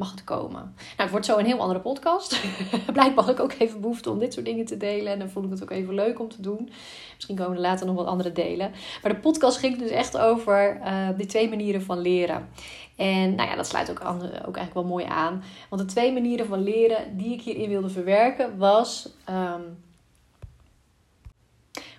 mag 0.00 0.10
het 0.10 0.24
komen. 0.24 0.60
Nou, 0.60 0.96
het 0.96 1.10
wordt 1.10 1.26
zo 1.26 1.38
een 1.38 1.44
heel 1.44 1.60
andere 1.60 1.80
podcast. 1.80 2.40
Blijkbaar 2.92 3.24
had 3.24 3.34
ik 3.34 3.40
ook 3.40 3.52
even 3.58 3.80
behoefte 3.80 4.10
om 4.10 4.18
dit 4.18 4.32
soort 4.32 4.46
dingen 4.46 4.64
te 4.66 4.76
delen. 4.76 5.12
En 5.12 5.18
dan 5.18 5.28
vond 5.28 5.44
ik 5.44 5.50
het 5.50 5.62
ook 5.62 5.70
even 5.70 5.94
leuk 5.94 6.20
om 6.20 6.28
te 6.28 6.42
doen. 6.42 6.70
Misschien 7.14 7.36
komen 7.36 7.54
er 7.54 7.62
later 7.62 7.86
nog 7.86 7.96
wat 7.96 8.06
andere 8.06 8.32
delen. 8.32 8.72
Maar 9.02 9.12
de 9.12 9.20
podcast 9.20 9.58
ging 9.58 9.78
dus 9.78 9.90
echt 9.90 10.18
over 10.18 10.80
uh, 10.84 11.08
die 11.16 11.26
twee 11.26 11.48
manieren 11.48 11.82
van 11.82 11.98
leren. 11.98 12.48
En 12.96 13.34
nou 13.34 13.48
ja, 13.48 13.56
dat 13.56 13.66
sluit 13.66 13.90
ook, 13.90 14.00
andere, 14.00 14.28
ook 14.28 14.56
eigenlijk 14.56 14.74
wel 14.74 14.84
mooi 14.84 15.04
aan. 15.04 15.42
Want 15.68 15.82
de 15.82 15.88
twee 15.88 16.12
manieren 16.12 16.46
van 16.46 16.62
leren 16.62 17.16
die 17.16 17.32
ik 17.32 17.42
hierin 17.42 17.68
wilde 17.68 17.90
verwerken 17.90 18.58
was... 18.58 19.08
Um, 19.30 19.78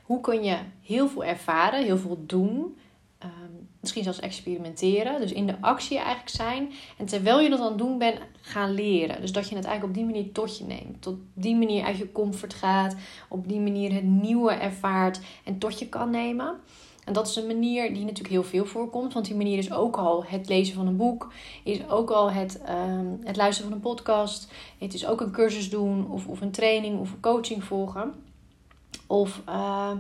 hoe 0.04 0.22
kun 0.22 0.44
je 0.44 0.58
heel 0.82 1.08
veel 1.08 1.24
ervaren, 1.24 1.84
heel 1.84 1.98
veel 1.98 2.24
doen 2.26 2.78
misschien 3.82 4.04
zelfs 4.04 4.20
experimenteren. 4.20 5.22
Dus 5.22 5.32
in 5.32 5.48
de 5.48 5.62
actie 5.62 5.98
eigenlijk 5.98 6.30
zijn. 6.30 6.72
En 6.98 7.06
terwijl 7.06 7.40
je 7.40 7.50
dat 7.50 7.60
aan 7.60 7.66
het 7.66 7.78
doen 7.78 7.98
bent, 7.98 8.20
gaan 8.42 8.72
leren. 8.72 9.22
Dus 9.22 9.32
dat 9.32 9.50
je 9.50 9.56
het 9.56 9.66
eigenlijk 9.66 9.98
op 9.98 10.04
die 10.04 10.14
manier 10.14 10.32
tot 10.32 10.58
je 10.58 10.64
neemt. 10.64 11.08
Op 11.08 11.20
die 11.34 11.56
manier 11.56 11.84
uit 11.84 11.98
je 11.98 12.12
comfort 12.12 12.54
gaat. 12.54 12.96
Op 13.30 13.48
die 13.48 13.60
manier 13.60 13.94
het 13.94 14.04
nieuwe 14.04 14.52
ervaart 14.52 15.20
en 15.44 15.58
tot 15.58 15.80
je 15.80 15.90
kan 15.90 16.10
nemen. 16.10 16.56
En 17.06 17.14
dat 17.14 17.28
is 17.28 17.36
een 17.36 17.48
manier 17.48 17.94
die 17.94 18.02
natuurlijk 18.02 18.30
heel 18.30 18.44
veel 18.44 18.66
voorkomt. 18.66 19.14
Want 19.14 19.26
die 19.26 19.36
manier 19.36 19.58
is 19.58 19.72
ook 19.72 19.98
al 19.98 20.24
het 20.26 20.50
lezen 20.50 20.76
van 20.76 20.88
een 20.88 20.98
boek. 20.98 21.34
Is 21.64 21.90
ook 21.90 22.10
al 22.10 22.32
het, 22.32 22.62
ehm, 22.62 23.08
het 23.24 23.38
luisteren 23.38 23.70
van 23.70 23.78
een 23.78 23.94
podcast. 23.94 24.52
Het 24.78 24.94
is 24.94 25.06
ook 25.06 25.22
een 25.22 25.32
cursus 25.32 25.70
doen. 25.70 26.12
Of, 26.12 26.28
of 26.28 26.42
een 26.42 26.52
training 26.52 27.00
of 27.00 27.12
een 27.12 27.20
coaching 27.20 27.64
volgen. 27.64 28.14
Of... 29.08 29.42
Uh, 29.50 29.92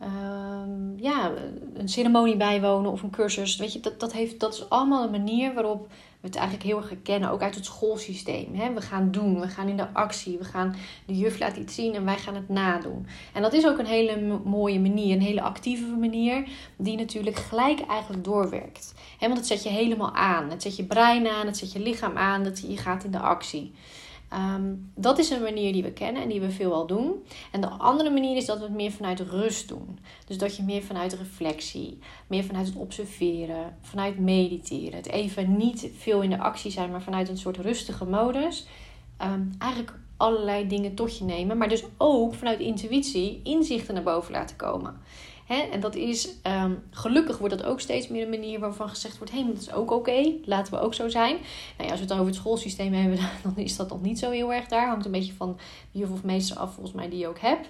ehm, 0.00 0.96
ja, 0.96 1.32
een 1.74 1.88
ceremonie 1.88 2.36
bijwonen 2.36 2.90
of 2.90 3.02
een 3.02 3.10
cursus. 3.10 3.56
Weet 3.56 3.72
je, 3.72 3.80
dat, 3.80 4.00
dat, 4.00 4.12
heeft, 4.12 4.40
dat 4.40 4.54
is 4.54 4.68
allemaal 4.68 5.04
een 5.04 5.10
manier 5.10 5.54
waarop 5.54 5.88
we 6.20 6.26
het 6.26 6.36
eigenlijk 6.36 6.66
heel 6.66 6.76
erg 6.76 6.88
herkennen, 6.88 7.30
ook 7.30 7.42
uit 7.42 7.54
het 7.54 7.64
schoolsysteem. 7.64 8.54
Hè? 8.54 8.72
We 8.72 8.80
gaan 8.80 9.10
doen, 9.10 9.40
we 9.40 9.48
gaan 9.48 9.68
in 9.68 9.76
de 9.76 9.92
actie, 9.92 10.38
we 10.38 10.44
gaan 10.44 10.76
de 11.06 11.16
juf 11.16 11.38
laat 11.38 11.56
iets 11.56 11.74
zien 11.74 11.94
en 11.94 12.04
wij 12.04 12.18
gaan 12.18 12.34
het 12.34 12.48
nadoen. 12.48 13.06
En 13.32 13.42
dat 13.42 13.52
is 13.52 13.66
ook 13.66 13.78
een 13.78 13.86
hele 13.86 14.40
mooie 14.44 14.80
manier, 14.80 15.16
een 15.16 15.22
hele 15.22 15.42
actieve 15.42 15.86
manier, 15.86 16.48
die 16.76 16.96
natuurlijk 16.96 17.36
gelijk 17.36 17.80
eigenlijk 17.80 18.24
doorwerkt. 18.24 18.94
Hè? 19.18 19.26
Want 19.26 19.38
het 19.38 19.48
zet 19.48 19.62
je 19.62 19.68
helemaal 19.68 20.14
aan. 20.14 20.50
Het 20.50 20.62
zet 20.62 20.76
je 20.76 20.84
brein 20.84 21.28
aan, 21.28 21.46
het 21.46 21.56
zet 21.56 21.72
je 21.72 21.80
lichaam 21.80 22.16
aan, 22.16 22.44
dat 22.44 22.60
je 22.60 22.76
gaat 22.76 23.04
in 23.04 23.10
de 23.10 23.18
actie. 23.18 23.72
Ehm, 24.30 24.74
dat 24.94 25.18
is 25.18 25.30
een 25.30 25.42
manier 25.42 25.72
die 25.72 25.82
we 25.82 25.92
kennen 25.92 26.22
en 26.22 26.28
die 26.28 26.40
we 26.40 26.50
veelal 26.50 26.86
doen. 26.86 27.24
En 27.52 27.60
de 27.60 27.68
andere 27.68 28.10
manier 28.10 28.36
is 28.36 28.46
dat 28.46 28.58
we 28.58 28.64
het 28.64 28.72
meer 28.72 28.90
vanuit 28.90 29.20
rust 29.20 29.68
doen. 29.68 29.98
Dus 30.26 30.38
dat 30.38 30.56
je 30.56 30.62
meer 30.62 30.82
vanuit 30.82 31.12
reflectie, 31.12 31.98
meer 32.26 32.44
vanuit 32.44 32.66
het 32.66 32.76
observeren, 32.76 33.76
vanuit 33.80 34.18
mediteren. 34.18 34.96
Het 34.96 35.08
even 35.08 35.56
niet 35.56 35.90
veel 35.96 36.22
in 36.22 36.30
de 36.30 36.38
actie 36.38 36.70
zijn, 36.70 36.90
maar 36.90 37.02
vanuit 37.02 37.28
een 37.28 37.38
soort 37.38 37.56
rustige 37.56 38.04
modus. 38.04 38.66
Ehm, 39.16 39.42
eigenlijk 39.58 39.92
allerlei 40.16 40.66
dingen 40.66 40.94
tot 40.94 41.18
je 41.18 41.24
nemen. 41.24 41.58
Maar 41.58 41.68
dus 41.68 41.84
ook 41.96 42.34
vanuit 42.34 42.60
intuïtie 42.60 43.40
inzichten 43.44 43.94
naar 43.94 44.02
boven 44.02 44.32
laten 44.32 44.56
komen. 44.56 45.00
En 45.50 45.80
dat 45.80 45.94
is, 45.94 46.28
um, 46.46 46.82
gelukkig 46.90 47.38
wordt 47.38 47.58
dat 47.58 47.66
ook 47.66 47.80
steeds 47.80 48.08
meer 48.08 48.22
een 48.22 48.30
manier 48.30 48.60
waarvan 48.60 48.88
gezegd 48.88 49.18
wordt: 49.18 49.32
hé, 49.32 49.44
dat 49.46 49.60
is 49.60 49.72
ook 49.72 49.90
oké, 49.90 50.32
laten 50.44 50.72
we 50.72 50.80
ook 50.80 50.94
zo 50.94 51.08
zijn. 51.08 51.34
Nou 51.34 51.44
ja, 51.76 51.90
als 51.90 51.92
we 51.92 51.98
het 51.98 52.08
dan 52.08 52.18
over 52.18 52.30
het 52.30 52.40
schoolsysteem 52.40 52.92
hebben, 52.92 53.18
dan 53.42 53.56
is 53.56 53.76
dat 53.76 53.88
nog 53.88 54.02
niet 54.02 54.18
zo 54.18 54.30
heel 54.30 54.52
erg 54.52 54.66
daar. 54.66 54.88
Hangt 54.88 55.04
een 55.04 55.10
beetje 55.10 55.32
van 55.32 55.56
de 55.92 55.98
juf 55.98 56.10
of 56.10 56.22
meester 56.22 56.56
af, 56.56 56.72
volgens 56.72 56.94
mij, 56.94 57.08
die 57.08 57.18
je 57.18 57.28
ook 57.28 57.38
hebt. 57.38 57.68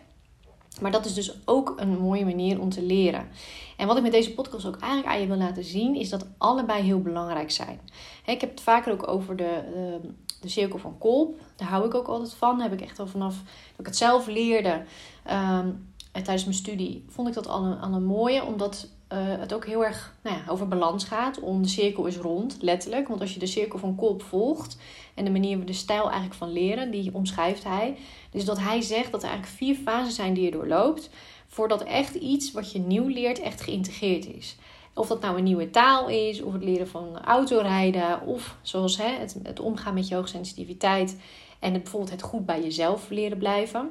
Maar 0.81 0.91
dat 0.91 1.05
is 1.05 1.15
dus 1.15 1.35
ook 1.45 1.75
een 1.77 1.99
mooie 1.99 2.25
manier 2.25 2.61
om 2.61 2.69
te 2.69 2.83
leren. 2.83 3.29
En 3.77 3.87
wat 3.87 3.97
ik 3.97 4.03
met 4.03 4.13
deze 4.13 4.35
podcast 4.35 4.67
ook 4.67 4.81
eigenlijk 4.81 5.13
aan 5.13 5.21
je 5.21 5.27
wil 5.27 5.37
laten 5.37 5.65
zien, 5.65 5.95
is 5.95 6.09
dat 6.09 6.27
allebei 6.39 6.83
heel 6.83 7.01
belangrijk 7.01 7.51
zijn. 7.51 7.81
Ik 8.27 8.41
heb 8.41 8.51
het 8.51 8.61
vaker 8.61 8.93
ook 8.93 9.09
over 9.09 9.37
de, 9.37 9.63
ehm, 9.75 10.13
de 10.41 10.49
cirkel 10.49 10.79
van 10.79 10.99
Kolb. 10.99 11.41
Daar 11.57 11.69
hou 11.69 11.87
ik 11.87 11.95
ook 11.95 12.07
altijd 12.07 12.35
van. 12.35 12.59
Daar 12.59 12.71
heb 12.71 12.81
ik 12.81 12.87
echt 12.87 12.99
al 12.99 13.07
vanaf 13.07 13.35
dat 13.71 13.81
ik 13.81 13.87
het 13.87 13.97
zelf 13.97 14.27
leerde. 14.27 14.83
Ehm, 15.25 15.69
en 16.13 16.23
tijdens 16.23 16.45
mijn 16.45 16.57
studie 16.57 17.05
vond 17.09 17.29
ik 17.29 17.35
dat 17.35 17.49
al 17.49 17.65
een, 17.65 17.81
al 17.81 17.93
een 17.93 18.05
mooie, 18.05 18.45
omdat 18.45 18.89
uh, 19.13 19.19
het 19.23 19.55
ook 19.55 19.67
heel 19.67 19.85
erg 19.85 20.15
nou 20.23 20.37
ja, 20.37 20.43
over 20.49 20.69
balans 20.69 21.05
gaat. 21.05 21.41
Om 21.41 21.63
de 21.63 21.69
cirkel 21.69 22.07
is 22.07 22.17
rond, 22.17 22.57
letterlijk. 22.61 23.09
Want 23.09 23.21
als 23.21 23.35
je 23.35 23.39
de 23.39 23.47
cirkel 23.47 23.79
van 23.79 23.95
Kolb 23.95 24.23
volgt 24.23 24.79
en 25.15 25.25
de 25.25 25.31
manier, 25.31 25.65
de 25.65 25.73
stijl 25.73 26.03
eigenlijk 26.03 26.35
van 26.35 26.53
leren, 26.53 26.91
die 26.91 27.15
omschrijft 27.15 27.65
hij. 27.65 27.97
Dus 28.31 28.45
dat 28.45 28.59
hij 28.59 28.81
zegt 28.81 29.11
dat 29.11 29.23
er 29.23 29.29
eigenlijk 29.29 29.59
vier 29.59 29.75
fasen 29.75 30.13
zijn 30.13 30.35
die 30.35 30.45
je 30.45 30.51
doorloopt. 30.51 31.11
Voordat 31.47 31.83
echt 31.83 32.15
iets 32.15 32.53
wat 32.53 32.73
je 32.73 32.79
nieuw 32.79 33.07
leert 33.07 33.41
echt 33.41 33.61
geïntegreerd 33.61 34.27
is. 34.27 34.57
Of 34.95 35.07
dat 35.07 35.21
nou 35.21 35.39
een 35.39 35.45
nieuwe 35.45 35.71
taal 35.71 36.09
is, 36.09 36.43
of 36.43 36.53
het 36.53 36.65
leren 36.65 36.89
van 36.89 37.19
autorijden, 37.25 38.27
of 38.27 38.57
zoals 38.63 38.97
hè, 38.97 39.11
het, 39.43 39.61
omgaan 39.61 39.95
met 39.95 40.09
je 40.09 40.15
hoogsensitiviteit 40.15 41.17
en 41.59 41.73
bijvoorbeeld 41.73 42.11
het 42.11 42.23
goed 42.23 42.47
bij 42.47 42.63
jezelf 42.63 43.11
leren 43.11 43.39
blijven 43.39 43.91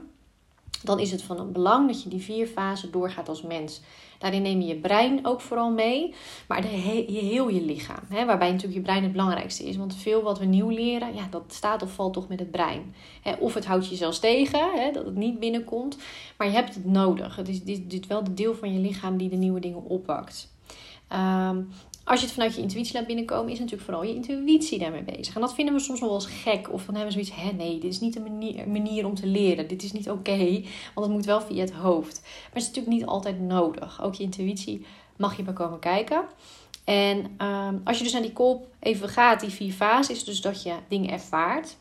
dan 0.84 1.00
is 1.00 1.12
het 1.12 1.22
van 1.22 1.52
belang 1.52 1.88
dat 1.88 2.04
je 2.04 2.10
die 2.10 2.22
vier 2.22 2.48
fasen 2.48 2.92
doorgaat 2.92 3.30
als 3.30 3.42
mens. 3.42 3.82
Daarin 4.20 4.42
neem 4.42 4.62
je 4.62 4.68
je 4.68 4.76
brein 4.76 5.26
ook 5.26 5.42
vooral 5.42 5.72
mee, 5.72 6.14
maar 6.48 6.62
de 6.62 6.68
je 7.08 7.20
heel 7.20 7.50
je 7.50 7.62
lichaam. 7.62 8.04
Hè, 8.10 8.26
waarbij 8.26 8.48
natuurlijk 8.48 8.78
je 8.78 8.84
brein 8.84 9.04
het 9.04 9.12
belangrijkste 9.12 9.64
is. 9.64 9.78
Want 9.78 9.96
veel 9.96 10.22
wat 10.22 10.40
we 10.40 10.46
nieuw 10.46 10.70
leren, 10.70 11.16
ja, 11.16 11.28
dat 11.30 11.44
staat 11.48 11.82
of 11.82 11.92
valt 11.92 12.14
toch 12.14 12.28
met 12.28 12.40
het 12.40 12.52
brein. 12.52 12.94
Hè, 13.22 13.34
of 13.34 13.54
het 13.54 13.66
houdt 13.66 13.90
je 13.90 13.96
zelfs 13.96 14.20
tegen, 14.20 14.72
hè, 14.74 14.92
dat 14.92 15.06
het 15.06 15.16
niet 15.16 15.40
binnenkomt. 15.40 15.98
Maar 16.38 16.48
je 16.48 16.54
hebt 16.54 16.76
het 16.76 16.86
nodig. 16.86 17.36
Het 17.36 17.50
is 17.50 17.64
dit, 17.64 17.90
dit 17.90 18.08
wel 18.08 18.24
de 18.24 18.34
deel 18.34 18.56
van 18.56 18.74
je 18.74 18.80
lichaam 18.80 19.18
die 19.18 19.30
de 19.30 19.36
nieuwe 19.36 19.60
dingen 19.60 19.84
oppakt. 19.84 20.50
Um, 21.14 21.70
als 22.10 22.20
je 22.20 22.26
het 22.26 22.34
vanuit 22.34 22.56
je 22.56 22.62
intuïtie 22.62 22.94
laat 22.94 23.08
binnenkomen, 23.08 23.52
is 23.52 23.60
natuurlijk 23.60 23.86
vooral 23.86 24.04
je 24.04 24.14
intuïtie 24.14 24.80
daarmee 24.80 25.04
bezig. 25.04 25.36
En 25.36 25.42
dat 25.42 25.54
vinden 25.54 25.74
we 25.74 25.80
soms 25.80 26.00
wel 26.00 26.14
eens 26.14 26.26
gek. 26.26 26.72
Of 26.72 26.86
dan 26.86 26.96
hebben 26.96 27.16
we 27.16 27.24
zoiets, 27.24 27.44
hè, 27.44 27.52
nee, 27.52 27.80
dit 27.80 27.92
is 27.92 28.00
niet 28.00 28.16
een 28.16 28.72
manier, 28.72 29.06
om 29.06 29.16
te 29.16 29.28
leren. 29.28 29.68
Dit 29.68 29.84
is 29.84 29.92
niet 29.92 30.10
oké, 30.10 30.62
want 30.94 31.08
het 31.08 31.10
moet 31.10 31.26
wel 31.26 31.42
via 31.42 31.62
het 31.62 31.72
hoofd. 31.72 32.22
Maar 32.22 32.54
het 32.54 32.62
is 32.62 32.68
natuurlijk 32.68 32.96
niet 32.96 33.06
altijd 33.06 33.40
nodig. 33.40 34.02
Ook 34.04 34.14
je 34.14 34.24
intuïtie 34.24 34.86
mag 35.18 35.38
je 35.38 35.44
bij 35.44 35.54
komen 35.54 35.80
kijken. 35.80 36.24
En 36.84 37.34
ehm, 37.38 37.78
als 37.84 37.98
je 37.98 38.04
dus 38.04 38.14
naar 38.14 38.22
die 38.22 38.34
kop 38.34 38.68
even 38.80 39.10
gaat, 39.10 39.40
die 39.40 39.50
vier 39.50 39.74
fases, 39.74 40.24
dus 40.24 40.42
dat 40.42 40.64
je 40.64 40.74
dingen 40.88 41.12
ervaart. 41.12 41.78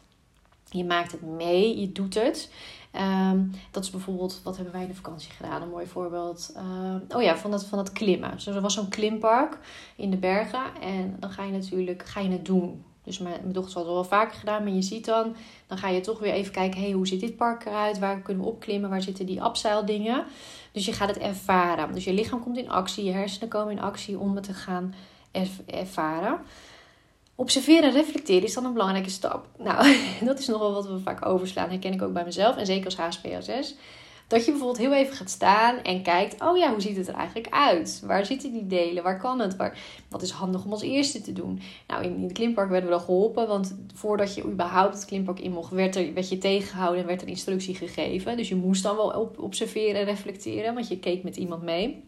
Je 0.71 0.85
maakt 0.85 1.13
het 1.13 1.23
mee, 1.23 1.81
je 1.81 1.93
doet 1.93 2.15
het. 2.15 2.51
Ehm, 2.91 3.41
dat 3.71 3.85
is 3.85 3.91
bijvoorbeeld, 3.91 4.41
wat 4.45 4.55
hebben 4.55 4.75
wij 4.75 4.83
in 4.83 4.89
de 4.89 4.95
vakantie 4.95 5.31
gedaan? 5.31 5.63
Een 5.63 5.69
mooi 5.69 5.87
voorbeeld. 5.87 6.53
Ehm, 6.57 6.99
oh 7.17 7.23
ja, 7.23 7.37
van 7.37 7.53
het, 7.53 7.65
van 7.65 7.79
het 7.79 7.93
klimmen. 7.93 8.31
Dus 8.31 8.47
er 8.47 8.61
was 8.61 8.75
zo'n 8.75 8.89
klimpark 8.89 9.59
in 9.97 10.11
de 10.11 10.17
bergen. 10.17 10.81
En 10.81 11.17
dan 11.19 11.31
ga 11.31 11.45
je 11.45 11.53
natuurlijk 11.53 12.07
ga 12.07 12.21
je 12.21 12.31
het 12.31 12.45
doen. 12.45 12.85
Dus 13.03 13.19
mijn, 13.19 13.53
dochter 13.53 13.75
had 13.75 13.85
het 13.85 13.95
wel 13.95 14.05
vaker 14.05 14.39
gedaan. 14.39 14.63
Maar 14.63 14.73
je 14.73 14.83
ziet 14.83 15.05
dan, 15.05 15.37
dan 15.67 15.79
ga 15.79 15.89
je 15.89 16.01
toch 16.01 16.19
weer 16.19 16.33
even 16.33 16.53
kijken. 16.53 16.81
hey, 16.81 16.91
hoe 16.91 17.07
ziet 17.07 17.21
dit 17.21 17.37
park 17.37 17.65
eruit? 17.65 17.99
Waar 17.99 18.21
kunnen 18.21 18.45
we 18.45 18.51
opklimmen? 18.51 18.91
Waar 18.91 19.03
zitten 19.03 19.27
die 19.27 19.41
dingen? 19.85 20.25
Dus 20.73 20.85
je 20.85 20.93
gaat 20.93 21.09
het 21.09 21.19
ervaren. 21.19 21.95
Dus 21.95 22.05
je 22.05 22.13
lichaam 22.13 22.43
komt 22.43 22.57
in 22.57 22.71
actie. 22.71 23.05
Je 23.05 23.13
hersenen 23.13 23.49
komen 23.49 23.73
in 23.73 23.81
actie 23.81 24.19
om 24.19 24.35
het 24.35 24.45
te 24.45 24.55
gaan 24.55 24.95
ervaren. 25.67 26.41
Observeren 27.41 27.83
en 27.83 27.93
reflecteren 27.93 28.43
is 28.43 28.55
dan 28.55 28.65
een 28.65 28.73
belangrijke 28.73 29.11
stap. 29.11 29.47
Nou, 29.59 29.97
dat 30.25 30.39
is 30.39 30.47
nogal 30.47 30.73
wat 30.73 30.87
we 30.87 30.99
vaak 30.99 31.27
overslaan. 31.27 31.69
Herken 31.69 31.93
ik 31.93 32.03
ook 32.03 32.13
bij 32.13 32.25
mezelf 32.25 32.57
en 32.57 32.67
zeker 32.67 32.85
als 32.85 32.97
HSPSS. 32.97 33.75
Dat 34.27 34.45
je 34.45 34.51
bijvoorbeeld 34.51 34.79
heel 34.79 34.95
even 34.95 35.17
gaat 35.17 35.31
staan 35.31 35.83
en 35.83 36.03
kijkt: 36.03 36.43
oh 36.43 36.57
ja, 36.57 36.71
hoe 36.71 36.81
ziet 36.81 36.97
het 36.97 37.09
er 37.09 37.15
eigenlijk 37.15 37.49
uit? 37.51 38.03
Waar 38.05 38.27
zitten 38.27 38.53
die 38.53 38.67
delen? 38.67 39.03
Waar 39.03 39.21
kan 39.21 39.41
het? 39.41 39.57
Wat 40.09 40.23
is 40.23 40.31
handig 40.31 40.65
om 40.65 40.73
als 40.73 40.83
eerste 40.83 41.21
te 41.21 41.33
doen? 41.33 41.61
Nou, 41.87 42.05
in, 42.05 42.23
het 42.23 42.33
klimpark 42.33 42.71
werden 42.71 42.89
we 42.91 42.97
dan 42.97 43.05
geholpen, 43.05 43.49
want 43.49 43.79
voordat 43.95 44.35
je 44.35 44.45
überhaupt 44.45 44.95
het 44.95 45.05
klimpark 45.05 45.41
in 45.41 45.53
mocht, 45.53 45.73
werd, 45.73 45.97
er, 45.97 46.15
werd 46.15 46.29
je 46.29 46.39
tegengehouden 46.39 47.01
en 47.01 47.07
werd 47.07 47.23
er 47.23 47.29
instructie 47.29 47.75
gegeven. 47.75 48.37
Dus 48.37 48.49
je 48.49 48.57
moest 48.57 48.83
dan 48.83 48.97
wel 48.97 49.33
observeren 49.37 50.01
en 50.01 50.07
reflecteren, 50.07 50.75
want 50.75 50.89
je 50.89 50.99
keek 50.99 51.23
met 51.23 51.37
iemand 51.37 51.63
mee. 51.63 52.05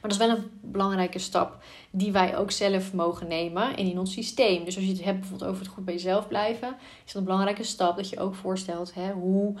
Maar 0.00 0.10
dat 0.10 0.20
is 0.20 0.26
wel 0.26 0.36
een 0.36 0.50
belangrijke 0.60 1.18
stap 1.18 1.62
die 1.90 2.12
wij 2.12 2.36
ook 2.36 2.50
zelf 2.50 2.92
mogen 2.92 3.28
nemen 3.28 3.76
en 3.76 3.86
in 3.86 3.98
ons 3.98 4.12
systeem. 4.12 4.64
Dus 4.64 4.76
als 4.76 4.84
je 4.84 4.90
het 4.90 5.04
hebt 5.04 5.20
bijvoorbeeld 5.20 5.50
over 5.50 5.62
het 5.62 5.72
goed 5.72 5.84
bij 5.84 5.94
jezelf 5.94 6.28
blijven, 6.28 6.76
is 7.04 7.12
dat 7.12 7.14
een 7.14 7.24
belangrijke 7.24 7.64
stap 7.64 7.96
dat 7.96 8.08
je 8.08 8.20
ook 8.20 8.34
voorstelt 8.34 8.94
hè, 8.94 9.12
hoe, 9.12 9.54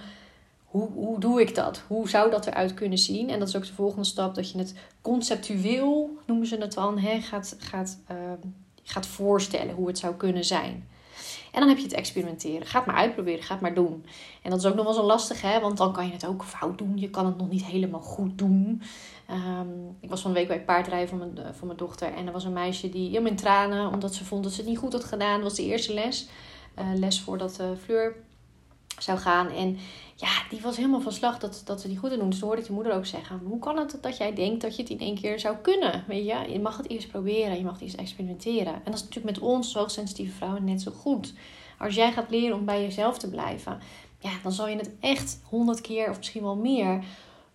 hoe, 0.64 0.90
hoe 0.90 1.20
doe 1.20 1.40
ik 1.40 1.54
dat? 1.54 1.82
Hoe 1.86 2.08
zou 2.08 2.30
dat 2.30 2.46
eruit 2.46 2.74
kunnen 2.74 2.98
zien? 2.98 3.30
En 3.30 3.38
dat 3.38 3.48
is 3.48 3.56
ook 3.56 3.66
de 3.66 3.72
volgende 3.72 4.04
stap 4.04 4.34
dat 4.34 4.50
je 4.50 4.58
het 4.58 4.74
conceptueel, 5.00 6.18
noemen 6.26 6.46
ze 6.46 6.56
het 6.56 6.74
dan, 6.74 6.98
hè, 6.98 7.20
gaat, 7.20 7.56
gaat, 7.58 7.98
uh, 8.10 8.16
gaat 8.82 9.06
voorstellen 9.06 9.74
hoe 9.74 9.86
het 9.86 9.98
zou 9.98 10.14
kunnen 10.14 10.44
zijn. 10.44 10.88
En 11.54 11.60
dan 11.60 11.68
heb 11.68 11.78
je 11.78 11.84
het 11.84 11.92
experimenteren. 11.92 12.66
Ga 12.66 12.78
het 12.78 12.86
maar 12.86 12.96
uitproberen, 12.96 13.42
ga 13.42 13.52
het 13.52 13.62
maar 13.62 13.74
doen. 13.74 14.04
En 14.42 14.50
dat 14.50 14.58
is 14.58 14.66
ook 14.66 14.74
nog 14.74 14.84
wel 14.84 14.94
zo 14.94 15.02
lastig, 15.02 15.42
hè? 15.42 15.60
want 15.60 15.76
dan 15.76 15.92
kan 15.92 16.06
je 16.06 16.12
het 16.12 16.26
ook 16.26 16.44
fout 16.44 16.78
doen. 16.78 16.98
Je 16.98 17.10
kan 17.10 17.26
het 17.26 17.36
nog 17.36 17.48
niet 17.48 17.64
helemaal 17.64 18.00
goed 18.00 18.38
doen. 18.38 18.82
Ehm, 19.26 19.68
ik 20.00 20.10
was 20.10 20.20
van 20.20 20.30
een 20.30 20.36
week 20.36 20.48
bij 20.48 20.60
paardrijden 20.60 21.08
van 21.08 21.18
mijn, 21.18 21.54
van 21.54 21.66
mijn 21.66 21.78
dochter. 21.78 22.14
En 22.14 22.26
er 22.26 22.32
was 22.32 22.44
een 22.44 22.52
meisje 22.52 22.88
die 22.88 23.08
helemaal 23.08 23.30
in 23.30 23.36
tranen, 23.36 23.92
omdat 23.92 24.14
ze 24.14 24.24
vond 24.24 24.42
dat 24.42 24.52
ze 24.52 24.60
het 24.60 24.68
niet 24.68 24.78
goed 24.78 24.92
had 24.92 25.04
gedaan. 25.04 25.34
Dat 25.34 25.42
was 25.42 25.54
de 25.54 25.64
eerste 25.64 25.94
les. 25.94 26.28
Uh, 26.78 26.86
les 26.94 27.20
voordat 27.20 27.58
uh, 27.60 27.66
Fleur 27.84 28.16
zou 29.04 29.18
gaan. 29.18 29.50
En 29.50 29.78
ja, 30.14 30.42
die 30.50 30.60
was 30.60 30.76
helemaal 30.76 31.00
van 31.00 31.12
slag 31.12 31.38
dat, 31.38 31.62
dat 31.64 31.80
ze 31.80 31.88
die 31.88 31.96
goed 31.96 32.10
doen. 32.10 32.30
Dus 32.30 32.38
toen 32.38 32.46
hoorde 32.46 32.62
ik 32.62 32.68
je 32.68 32.74
moeder 32.74 32.92
ook 32.92 33.06
zeggen: 33.06 33.40
Hoe 33.44 33.58
kan 33.58 33.78
het 33.78 33.98
dat 34.00 34.16
jij 34.16 34.34
denkt 34.34 34.60
dat 34.60 34.76
je 34.76 34.82
het 34.82 34.90
in 34.90 35.00
één 35.00 35.20
keer 35.20 35.40
zou 35.40 35.56
kunnen? 35.56 36.04
Weet 36.06 36.26
je, 36.26 36.52
je 36.52 36.60
mag 36.60 36.76
het 36.76 36.88
eerst 36.88 37.08
proberen, 37.08 37.58
je 37.58 37.64
mag 37.64 37.72
het 37.72 37.82
eerst 37.82 37.96
experimenteren. 37.96 38.74
En 38.74 38.82
dat 38.84 38.94
is 38.94 39.02
natuurlijk 39.02 39.34
met 39.34 39.38
ons, 39.38 39.74
hoogsensitieve 39.74 40.36
vrouwen, 40.36 40.64
net 40.64 40.82
zo 40.82 40.90
goed. 40.90 41.34
Als 41.78 41.94
jij 41.94 42.12
gaat 42.12 42.30
leren 42.30 42.56
om 42.56 42.64
bij 42.64 42.82
jezelf 42.82 43.18
te 43.18 43.30
blijven, 43.30 43.78
ja, 44.18 44.30
dan 44.42 44.52
zal 44.52 44.68
je 44.68 44.76
het 44.76 44.90
echt 45.00 45.40
honderd 45.44 45.80
keer 45.80 46.10
of 46.10 46.16
misschien 46.16 46.42
wel 46.42 46.56
meer 46.56 47.04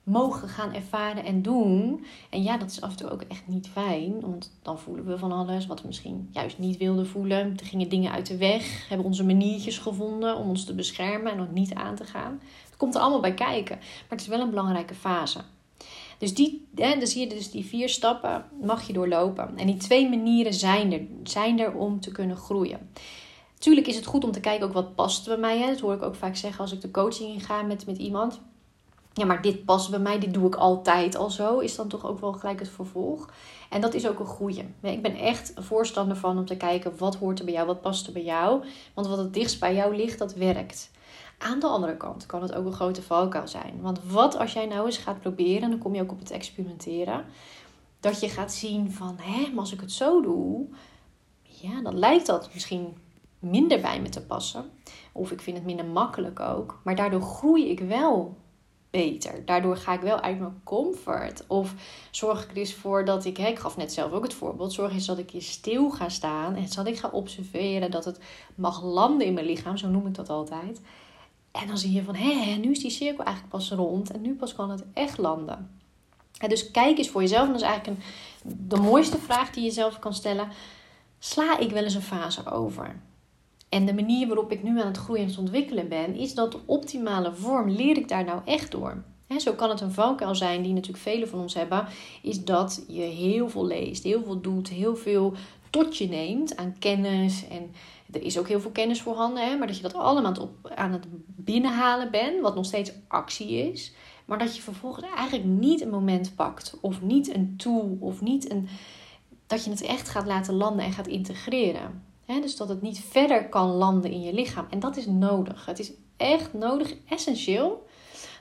mogen 0.10 0.48
gaan 0.48 0.74
ervaren 0.74 1.26
en 1.26 1.42
doen. 1.42 2.06
En 2.30 2.44
ja, 2.44 2.58
dat 2.58 2.70
is 2.70 2.82
af 2.82 2.90
en 2.90 2.98
toe 2.98 3.10
ook 3.10 3.22
echt 3.22 3.44
niet 3.46 3.68
fijn. 3.68 4.20
Want 4.20 4.52
dan 4.62 4.80
voelen 4.80 5.06
we 5.06 5.18
van 5.18 5.32
alles 5.32 5.66
wat 5.66 5.82
we 5.82 5.88
misschien 5.88 6.30
juist 6.32 6.58
niet 6.58 6.78
wilden 6.78 7.08
voelen. 7.08 7.54
Er 7.60 7.66
gingen 7.66 7.90
dingen 7.90 8.12
uit 8.12 8.28
de 8.28 8.38
weg. 8.38 8.88
Hebben 8.88 9.08
onze 9.08 9.26
maniertjes 9.26 9.78
gevonden 9.78 10.38
om 10.38 10.50
ons 10.50 10.66
te 10.66 10.76
beschermen 10.76 11.32
en 11.32 11.40
het 11.40 11.54
niet 11.54 11.74
aan 11.74 11.96
te 11.96 12.04
gaan. 12.04 12.42
Het 12.66 12.78
komt 12.78 12.96
er 12.96 13.02
allemaal 13.02 13.20
bij 13.20 13.34
kijken. 13.34 13.76
Maar 13.78 14.10
het 14.10 14.22
is 14.22 14.28
wel 14.28 14.40
een 14.40 14.50
belangrijke 14.50 14.96
fase. 14.96 15.40
Dus, 16.18 16.34
die, 16.34 16.68
hè, 16.76 16.98
dan 16.98 17.08
zie 17.08 17.22
je 17.22 17.30
dus 17.36 17.52
die 17.52 17.66
vier 17.66 17.90
stappen 17.90 18.46
mag 18.62 18.88
je 18.88 18.94
doorlopen. 18.94 19.58
En 19.58 19.66
die 19.66 19.78
twee 19.78 20.10
manieren 20.10 20.54
zijn 20.54 20.94
er, 20.94 21.02
zijn 21.24 21.60
er 21.60 21.74
om 21.74 22.00
te 22.00 22.12
kunnen 22.12 22.38
groeien. 22.38 22.90
Tuurlijk 23.60 23.88
is 23.88 23.96
het 23.96 24.06
goed 24.06 24.24
om 24.24 24.32
te 24.32 24.40
kijken 24.40 24.68
ook 24.68 24.74
wat 24.74 24.96
past 24.96 25.28
bij 25.28 25.38
mij. 25.38 25.60
Hè. 25.60 25.68
Dat 25.68 25.80
hoor 25.80 25.94
ik 25.94 26.02
ook 26.02 26.16
vaak 26.16 26.36
zeggen 26.36 26.62
als 26.62 26.72
ik 26.72 26.82
de 26.82 26.92
coaching 26.92 27.34
inga 27.34 27.62
met, 27.62 27.86
met 27.86 27.98
iemand 27.98 28.42
ja, 29.20 29.26
maar 29.26 29.42
dit 29.42 29.66
past 29.66 29.90
bij 29.90 30.00
mij, 30.00 30.20
dit 30.20 30.34
doe 30.34 30.48
ik 30.48 30.56
altijd 30.56 31.16
al 31.16 31.30
zo, 31.30 31.60
is 31.60 31.76
dan 31.76 31.88
toch 31.88 32.06
ook 32.06 32.20
wel 32.20 32.34
gelijk 32.34 32.60
het 32.60 32.70
vervolg. 32.70 33.30
En 33.70 33.82
dat 33.82 33.94
is 33.94 34.08
ook 34.08 34.20
een 34.20 34.26
goede. 34.26 34.66
Ik 34.82 35.02
ben 35.02 35.16
echt 35.16 35.52
een 35.56 35.64
voorstander 35.64 36.18
van 36.18 36.38
om 36.38 36.46
te 36.46 36.58
kijken 36.58 36.98
wat 36.98 37.16
hoort 37.16 37.40
er 37.40 37.46
bij 37.46 37.54
jou, 37.54 37.68
wat 37.68 37.82
past 37.82 38.08
er 38.08 38.14
bij 38.14 38.24
jou. 38.24 38.64
Want 38.94 39.08
wat 39.08 39.18
het 39.18 39.34
dichtst 39.34 39.60
bij 39.60 39.76
jou 39.76 39.96
ligt, 39.96 40.20
dat 40.20 40.34
werkt. 40.34 40.92
Aan 41.38 41.60
de 41.60 41.68
andere 41.68 41.98
kant 41.98 42.26
kan 42.26 42.42
het 42.42 42.54
ook 42.54 42.66
een 42.66 42.74
grote 42.74 43.02
valkuil 43.02 43.48
zijn. 43.48 43.82
Want 43.82 44.00
wat 44.12 44.38
als 44.38 44.54
jij 44.54 44.66
nou 44.66 44.86
eens 44.86 44.98
gaat 44.98 45.20
proberen, 45.20 45.62
en 45.62 45.70
dan 45.70 45.80
kom 45.80 45.96
je 45.96 46.02
ook 46.02 46.12
op 46.12 46.20
het 46.20 46.32
experimenteren, 46.32 47.26
dat 48.00 48.20
je 48.20 48.30
gaat 48.30 48.54
zien 48.54 48.92
van, 48.92 49.18
hé, 49.22 49.50
maar 49.50 49.60
als 49.60 49.74
ik 49.74 49.82
het 49.82 49.92
zo 49.92 50.22
doe, 50.22 50.68
ja, 51.42 51.82
dan 51.82 52.00
lijkt 52.00 52.26
dat 52.26 52.50
misschien 52.54 52.98
minder 53.40 53.82
bij 53.82 54.02
me 54.02 54.10
te 54.10 54.26
passen. 54.26 54.66
Of 55.12 55.32
ik 55.32 55.42
vind 55.42 55.58
het 55.58 55.66
minder 55.66 55.86
makkelijk 55.86 56.40
ook. 56.40 56.80
Maar 56.84 56.96
daardoor 56.96 57.22
groei 57.22 57.70
ik 57.70 57.80
wel 57.80 58.38
beter. 58.90 59.46
Daardoor 59.46 59.78
ga 59.78 59.94
ik 59.94 60.02
wel 60.02 60.20
uit 60.20 60.40
mijn 60.40 60.62
comfort. 60.64 61.44
Of 61.48 61.74
zorg 62.12 62.50
ik 62.50 62.58
er 62.58 62.68
voor 62.68 63.06
dat 63.06 63.26
ik, 63.26 63.38
hè, 63.38 63.48
ik 63.48 63.60
gaf 63.60 63.78
net 63.78 63.94
zelf 63.94 64.12
ook 64.12 64.24
het 64.24 64.34
voorbeeld, 64.34 64.74
zorg 64.74 64.92
eens 64.92 65.06
dat 65.06 65.18
ik 65.18 65.32
hier 65.32 65.42
stil 65.42 65.90
ga 65.90 66.10
staan 66.10 66.56
en 66.56 66.66
dat 66.76 66.88
ik 66.88 66.98
ga 66.98 67.10
observeren 67.12 67.92
dat 67.92 68.06
het 68.06 68.20
mag 68.56 68.84
landen 68.84 69.28
in 69.28 69.34
mijn 69.34 69.46
lichaam, 69.46 69.78
zo 69.78 69.88
noem 69.88 70.08
ik 70.08 70.16
dat 70.16 70.30
altijd. 70.30 70.82
En 71.52 71.68
dan 71.68 71.78
zie 71.78 71.92
je 71.92 72.04
van, 72.04 72.16
hé, 72.16 72.56
nu 72.56 72.72
is 72.72 72.80
die 72.80 72.92
cirkel 72.92 73.24
eigenlijk 73.24 73.56
pas 73.56 73.72
rond 73.72 74.12
en 74.12 74.22
nu 74.22 74.36
pas 74.36 74.56
kan 74.56 74.70
het 74.70 74.84
echt 74.94 75.18
landen. 75.18 75.80
En 76.38 76.50
dus 76.50 76.72
kijk 76.72 76.98
eens 76.98 77.10
voor 77.10 77.22
jezelf, 77.22 77.46
en 77.46 77.52
dat 77.52 77.62
is 77.62 77.68
eigenlijk 77.68 78.04
de 78.44 78.78
mooiste 78.78 79.18
vraag 79.18 79.52
die 79.52 79.64
je 79.64 79.72
zelf 79.72 80.00
kan 80.00 80.14
stellen. 80.14 80.48
Sla 81.20 81.60
ik 81.60 81.72
wel 81.72 81.84
eens 81.84 81.94
een 81.94 82.02
fase 82.02 82.52
over? 82.52 83.02
En 83.70 83.86
de 83.86 83.94
manier 83.94 84.28
waarop 84.28 84.52
ik 84.52 84.64
nu 84.64 84.82
aan 84.82 84.88
het 84.88 84.98
groeien 84.98 85.24
en 85.24 85.30
het 85.30 85.38
ontwikkelen 85.38 85.88
ben, 85.88 86.16
is 86.16 86.34
dat 86.34 86.52
de 86.52 86.60
optimale 86.66 87.34
vorm. 87.34 87.70
Leer 87.70 87.98
ik 87.98 88.08
daar 88.08 88.24
nou 88.24 88.42
echt 88.46 88.72
door? 88.72 89.04
He, 89.28 89.40
zo 89.40 89.54
kan 89.54 89.70
het 89.70 89.82
een 89.82 89.92
valkuil 89.92 90.36
zijn, 90.36 90.62
die 90.62 90.74
natuurlijk 90.74 91.04
velen 91.04 91.30
van 91.30 91.40
ons 91.40 91.54
hebben, 91.54 91.88
is 92.22 92.44
dat 92.44 92.84
je 92.88 93.02
heel 93.02 93.50
veel 93.50 93.66
leest, 93.66 94.04
heel 94.04 94.24
veel 94.24 94.42
doet, 94.42 94.70
heel 94.70 94.96
veel 94.96 95.34
tot 95.70 95.98
je 95.98 96.08
neemt 96.08 96.58
aan 96.58 96.76
kennis. 96.80 97.48
En 97.48 97.72
er 98.12 98.22
is 98.22 98.40
ook 98.40 98.48
heel 98.48 98.60
veel 98.60 98.72
kennis 98.72 99.02
voorhanden, 99.02 99.50
hè, 99.50 99.58
maar 99.58 99.68
dat 99.68 99.76
je 99.76 99.82
dat 99.82 99.94
allemaal 99.94 100.50
aan 100.76 100.92
het 100.92 101.06
binnenhalen 101.26 102.12
bent, 102.12 102.42
wat 102.42 102.56
nog 102.56 102.66
steeds 102.66 102.92
actie 103.08 103.72
is. 103.72 103.94
Maar 104.26 104.38
dat 104.38 104.56
je 104.56 104.62
vervolgens 104.62 105.06
eigenlijk 105.16 105.48
niet 105.48 105.82
een 105.82 105.90
moment 105.90 106.36
pakt, 106.36 106.78
of 106.82 107.02
niet 107.02 107.36
een 107.36 107.58
tool, 107.58 107.98
of 108.00 108.22
niet 108.22 108.52
een. 108.52 108.68
dat 109.48 109.64
je 109.64 109.70
het 109.70 109.82
echt 109.82 110.10
gaat 110.10 110.26
laten 110.26 110.54
landen 110.54 110.86
en 110.86 110.92
gaat 110.92 111.08
integreren 111.08 112.09
dus 112.38 112.56
dat 112.56 112.70
het 112.70 112.82
niet 112.82 113.00
verder 113.00 113.50
kan 113.50 113.70
landen 113.70 114.12
in 114.12 114.22
je 114.22 114.34
lichaam. 114.34 114.66
En 114.70 114.80
dat 114.80 114.98
is 114.98 115.06
nodig. 115.06 115.66
Het 115.66 115.80
is 115.80 115.92
echt 116.18 116.54
nodig, 116.54 116.94
essentieel, 117.10 117.88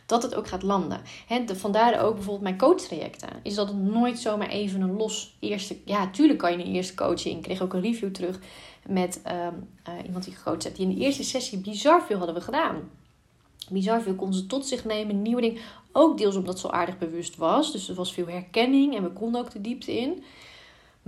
dat 0.07 0.23
het 0.23 0.35
ook 0.35 0.49
gaat 0.49 0.63
landen. 0.63 1.01
de, 1.47 1.57
vandaar 1.57 2.01
ook 2.05 2.15
bijvoorbeeld 2.15 2.43
mijn 2.43 2.59
coachtrajecten. 2.59 3.29
Is 3.43 3.55
dat 3.55 3.69
het 3.69 3.77
nooit 3.77 4.19
zomaar 4.19 4.49
even 4.49 4.81
een 4.81 4.97
los 4.97 5.37
eerste... 5.41 5.77
Ja, 5.85 6.11
tuurlijk 6.11 6.39
kan 6.39 6.53
je 6.53 6.65
een 6.65 6.75
eerste 6.75 6.95
coaching. 6.95 7.37
Ik 7.37 7.43
kreeg 7.43 7.63
ook 7.63 7.73
een 7.73 7.81
review 7.81 8.11
terug 8.11 8.41
met 8.87 9.21
ehm, 9.23 9.55
eh, 9.83 9.93
iemand 10.05 10.25
die 10.25 10.35
gecoacht 10.35 10.63
heeft. 10.63 10.77
Die 10.77 10.89
in 10.89 10.95
de 10.95 11.01
eerste 11.01 11.25
sessie 11.25 11.59
bizar 11.59 12.03
veel 12.03 12.17
hadden 12.17 12.35
we 12.35 12.41
gedaan. 12.41 12.91
Bizar 13.71 14.03
veel 14.03 14.15
konden 14.15 14.39
ze 14.39 14.47
tot 14.47 14.67
zich 14.67 14.85
nemen, 14.85 15.23
nieuwe 15.23 15.41
dingen. 15.41 15.61
Ook 15.93 16.19
deels 16.19 16.37
omdat 16.37 16.59
ze 16.59 16.67
zo 16.67 16.73
aardig 16.73 16.99
bewust 16.99 17.37
was. 17.37 17.73
Dus 17.73 17.89
er 17.89 17.95
was 17.95 18.13
veel 18.13 18.27
herkenning 18.27 18.97
en 18.97 19.03
we 19.03 19.11
konden 19.11 19.41
ook 19.41 19.51
de 19.51 19.61
diepte 19.61 19.99
in. 19.99 20.25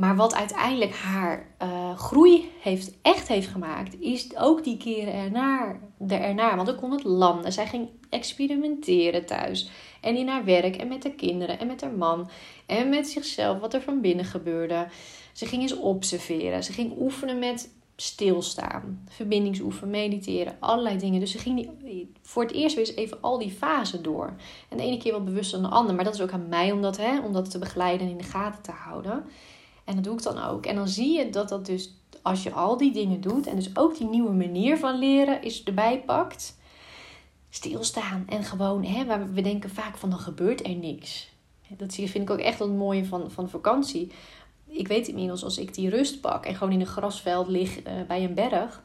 Maar 0.01 0.17
wat 0.17 0.35
uiteindelijk 0.35 0.95
haar 0.95 1.47
uh, 1.63 1.99
groei 1.99 2.51
heeft, 2.61 2.93
echt 3.03 3.29
heeft 3.29 3.49
gemaakt, 3.49 4.01
is 4.01 4.37
ook 4.37 4.65
die 4.65 4.77
keren 4.77 5.15
ernaar, 5.15 5.81
de 5.99 6.15
ernaar. 6.15 6.57
Want 6.57 6.69
dan 6.69 6.77
kon 6.77 6.91
het 6.91 7.05
landen. 7.05 7.53
Zij 7.53 7.67
ging 7.67 7.89
experimenteren 8.11 9.27
thuis. 9.27 9.71
En 10.01 10.17
in 10.17 10.29
haar 10.29 10.45
werk 10.45 10.77
en 10.77 10.89
met 10.89 11.03
de 11.03 11.15
kinderen 11.15 11.59
en 11.59 11.67
met 11.67 11.81
haar 11.81 11.93
man. 11.93 12.31
En 12.67 12.89
met 12.89 13.09
zichzelf, 13.09 13.61
wat 13.61 13.75
er 13.75 13.83
van 13.83 14.01
binnen 14.01 14.25
gebeurde. 14.25 14.87
Ze 15.33 15.47
ging 15.47 15.63
eens 15.63 15.77
observeren. 15.77 16.65
Ze 16.65 16.73
ging 16.73 16.93
oefenen 16.99 17.39
met 17.39 17.75
stilstaan. 17.97 19.05
Verbindingsoefenen, 19.09 19.91
mediteren, 19.91 20.57
allerlei 20.61 20.99
dingen. 20.99 21.21
Dus 21.21 21.31
ze 21.31 21.39
ging 21.39 21.71
die, 21.83 22.13
voor 22.23 22.43
het 22.43 22.53
eerst 22.53 22.77
weer 22.77 22.87
eens 22.87 22.97
even 22.97 23.19
al 23.21 23.39
die 23.39 23.51
fasen 23.51 24.03
door. 24.03 24.35
En 24.69 24.77
de 24.77 24.83
ene 24.83 24.97
keer 24.97 25.13
wat 25.13 25.25
bewuster 25.25 25.61
dan 25.61 25.71
de 25.71 25.77
andere. 25.77 25.95
Maar 25.95 26.05
dat 26.05 26.15
is 26.15 26.23
ook 26.23 26.33
aan 26.33 26.49
mij 26.49 26.73
om 26.73 26.83
dat, 26.83 26.97
hè, 26.97 27.21
om 27.21 27.33
dat 27.33 27.51
te 27.51 27.59
begeleiden 27.59 28.07
en 28.07 28.13
in 28.13 28.19
de 28.19 28.25
gaten 28.25 28.63
te 28.63 28.73
houden. 28.73 29.25
En 29.91 29.97
dat 29.97 30.05
doe 30.05 30.15
ik 30.15 30.23
dan 30.23 30.39
ook. 30.39 30.67
En 30.67 30.75
dan 30.75 30.89
zie 30.89 31.19
je 31.19 31.31
dat 31.31 31.49
dat 31.49 31.67
dus, 31.67 31.95
als 32.23 32.43
je 32.43 32.53
al 32.53 32.77
die 32.77 32.93
dingen 32.93 33.21
doet 33.21 33.47
en 33.47 33.57
dus 33.57 33.77
ook 33.77 33.99
die 33.99 34.09
nieuwe 34.09 34.33
manier 34.33 34.79
van 34.79 34.99
leren 34.99 35.43
is 35.43 35.65
erbij 35.65 36.03
pakt, 36.07 36.57
stilstaan 37.49 38.25
en 38.29 38.45
gewoon, 38.45 38.85
hè, 38.85 39.05
waar 39.05 39.33
we 39.33 39.41
denken 39.41 39.71
vaak 39.71 39.97
van 39.97 40.11
dan 40.11 40.19
gebeurt 40.19 40.67
er 40.67 40.75
niks. 40.75 41.31
Dat 41.69 41.95
vind 41.95 42.15
ik 42.15 42.31
ook 42.31 42.39
echt 42.39 42.59
het 42.59 42.77
mooie 42.77 43.05
van, 43.05 43.31
van 43.31 43.49
vakantie. 43.49 44.13
Ik 44.67 44.89
weet 44.89 45.09
inmiddels 45.09 45.45
als 45.45 45.59
ik 45.59 45.75
die 45.75 45.91
rust 45.91 46.21
pak 46.21 46.45
en 46.45 46.55
gewoon 46.55 46.73
in 46.73 46.81
een 46.81 46.87
grasveld 46.87 47.49
lig 47.49 47.79
uh, 47.79 47.93
bij 48.09 48.25
een 48.25 48.35
berg 48.35 48.83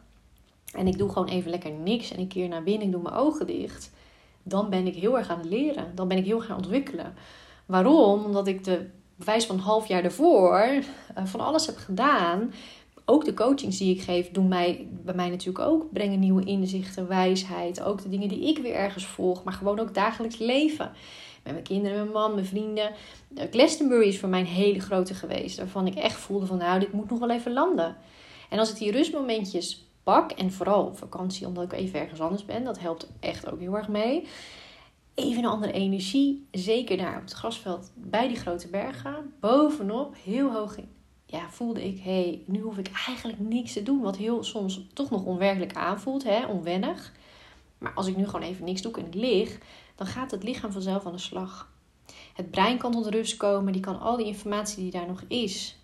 en 0.74 0.88
ik 0.88 0.98
doe 0.98 1.10
gewoon 1.10 1.28
even 1.28 1.50
lekker 1.50 1.72
niks 1.72 2.12
en 2.12 2.20
ik 2.20 2.30
keer 2.30 2.48
naar 2.48 2.64
binnen, 2.64 2.86
ik 2.86 2.92
doe 2.92 3.02
mijn 3.02 3.16
ogen 3.16 3.48
dicht, 3.48 3.92
dan 4.44 4.70
ben 4.70 4.88
ik 4.88 4.96
heel 4.96 5.18
erg 5.18 5.30
aan 5.30 5.40
het 5.40 5.50
leren. 5.50 5.92
Dan 5.96 6.08
ben 6.08 6.18
ik 6.18 6.26
heel 6.26 6.38
erg 6.38 6.50
aan 6.50 6.56
het 6.56 6.66
ontwikkelen. 6.66 7.14
Waarom? 7.66 8.26
Omdat 8.26 8.48
ik 8.48 8.64
de 8.64 8.90
bewijs 9.16 9.46
van 9.46 9.56
een 9.56 9.62
half 9.62 9.88
jaar 9.88 10.02
daarvoor 10.02 10.70
uh, 11.18 11.26
van 11.26 11.40
alles 11.40 11.66
heb 11.66 11.78
gedaan. 11.78 12.54
Ook 13.06 13.26
de 13.26 13.34
coachings 13.34 13.78
die 13.78 13.96
ik 13.96 14.02
geef, 14.02 14.32
doen 14.32 14.48
mij, 14.48 14.88
bij 14.92 15.16
mij 15.16 15.30
natuurlijk 15.30 15.66
ook. 15.68 15.94
Brengen 15.94 16.20
nieuwe 16.20 16.44
inzichten, 16.44 17.08
wijsheid. 17.08 17.82
Ook 17.82 18.02
de 18.02 18.10
dingen 18.10 18.28
die 18.28 18.48
ik 18.48 18.58
weer 18.58 18.74
ergens 18.74 19.06
volg. 19.06 19.44
Maar 19.44 19.54
gewoon 19.54 19.80
ook 19.80 19.94
dagelijks 19.94 20.38
leven. 20.38 20.92
Met 21.44 21.54
mijn 21.54 21.66
kinderen, 21.66 21.98
mijn 21.98 22.12
man, 22.12 22.34
mijn 22.34 22.46
vrienden. 22.46 22.92
Uh, 23.38 23.44
Glastonbury 23.52 24.08
is 24.08 24.20
voor 24.20 24.30
mij 24.30 24.40
een 24.40 24.46
hele 24.46 24.80
grote 24.80 25.14
geweest. 25.14 25.58
Waarvan 25.58 25.88
ik 25.88 25.96
echt 25.96 26.20
voelde 26.20 26.46
van 26.46 26.58
nou, 26.58 26.80
dit 26.80 26.92
moet 26.92 27.10
nog 27.10 27.20
wel 27.20 27.32
even 27.32 27.54
landen. 27.54 27.96
En 28.50 28.60
als 28.60 28.72
ik 28.72 28.78
die 28.78 28.92
rustmomentjes 28.92 29.88
pak. 30.04 30.32
En 30.32 30.52
vooral 30.52 30.96
vakantie, 30.96 31.48
omdat 31.48 31.64
ik 31.64 31.74
even 31.74 32.00
ergens 32.00 32.20
anders 32.20 32.46
ben. 32.46 32.64
Dat 32.64 32.80
helpt 32.80 33.08
echt 33.20 33.52
ook 33.52 33.60
heel 33.60 33.78
erg 33.78 33.88
mee 33.88 34.28
even 35.16 35.44
een 35.44 35.50
andere 35.50 35.72
energie. 35.72 36.48
Zeker 36.52 36.98
daar 36.98 37.16
op 37.16 37.22
het 37.22 37.32
grasveld 37.32 37.92
bij 37.96 38.28
die 38.28 38.38
grote 38.38 38.68
bergen. 38.68 39.34
Bovenop, 39.40 40.16
heel 40.24 40.52
hoog 40.52 40.78
in. 40.78 40.90
Ja, 41.26 41.50
voelde 41.50 41.88
ik, 41.88 42.00
hé, 42.00 42.22
hey, 42.22 42.44
nu 42.46 42.62
hoef 42.62 42.78
ik 42.78 42.90
eigenlijk 43.08 43.40
niks 43.40 43.74
te 43.74 43.84
doen. 43.84 44.02
Wat 44.02 44.18
heel 44.18 44.44
soms 44.44 44.88
toch 44.94 45.10
nog 45.10 45.24
onwerkelijk 45.24 45.74
aanvoelt, 45.74 46.24
hè, 46.24 46.46
onwennig. 46.46 47.14
Maar 47.78 47.94
als 47.94 48.08
ik 48.08 48.16
nu 48.16 48.26
gewoon 48.26 48.42
even 48.42 48.66
niks 48.66 48.82
doe 48.82 48.94
en 48.94 49.06
ik 49.06 49.14
lig, 49.14 49.58
dan 49.96 50.08
gaat 50.08 50.32
het 50.32 50.44
lichaam 50.44 50.72
vanzelf 50.72 51.06
aan 51.06 51.12
de 51.12 51.18
slag. 51.18 51.72
Het 52.34 52.52
brein 52.52 52.78
kan 52.78 52.92
tot 52.92 53.08
rust 53.08 53.38
komen, 53.38 53.74
die 53.74 53.82
kan 53.82 54.00
al 54.00 54.18
die 54.18 54.26
informatie 54.26 54.84
die 54.84 54.92
daar 54.92 55.08
nog 55.08 55.24
is, 55.28 55.78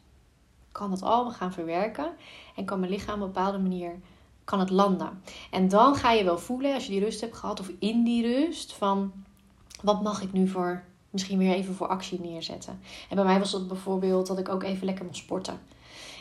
kan 0.72 0.89
dat 0.89 1.02
allemaal 1.02 1.34
gaan 1.34 1.54
verwerken. 1.54 2.13
En 2.56 2.65
kan 2.65 2.80
mijn 2.80 2.91
lichaam 2.91 3.22
op 3.22 3.28
een 3.28 3.34
bepaalde 3.34 3.60
manier 3.60 4.00
kan 4.52 4.60
het 4.60 4.70
landen. 4.70 5.22
En 5.52 5.68
dan 5.68 5.96
ga 5.96 6.12
je 6.12 6.24
wel 6.24 6.38
voelen, 6.38 6.74
als 6.74 6.86
je 6.86 6.92
die 6.92 7.04
rust 7.04 7.22
hebt 7.22 7.38
gehad, 7.38 7.60
of 7.60 7.72
in 7.80 8.04
die 8.04 8.22
rust, 8.24 8.74
van 8.74 9.12
wat 9.82 10.02
mag 10.02 10.22
ik 10.22 10.34
nu 10.34 10.48
voor, 10.48 10.84
misschien 11.10 11.38
weer 11.38 11.54
even 11.54 11.74
voor 11.74 11.88
actie 11.88 12.20
neerzetten. 12.20 12.80
En 13.10 13.16
bij 13.16 13.26
mij 13.26 13.40
was 13.40 13.52
dat 13.52 13.68
bijvoorbeeld 13.68 14.28
dat 14.28 14.40
ik 14.40 14.50
ook 14.50 14.64
even 14.64 14.86
lekker 14.86 15.06
mocht 15.06 15.18
sporten. 15.18 15.60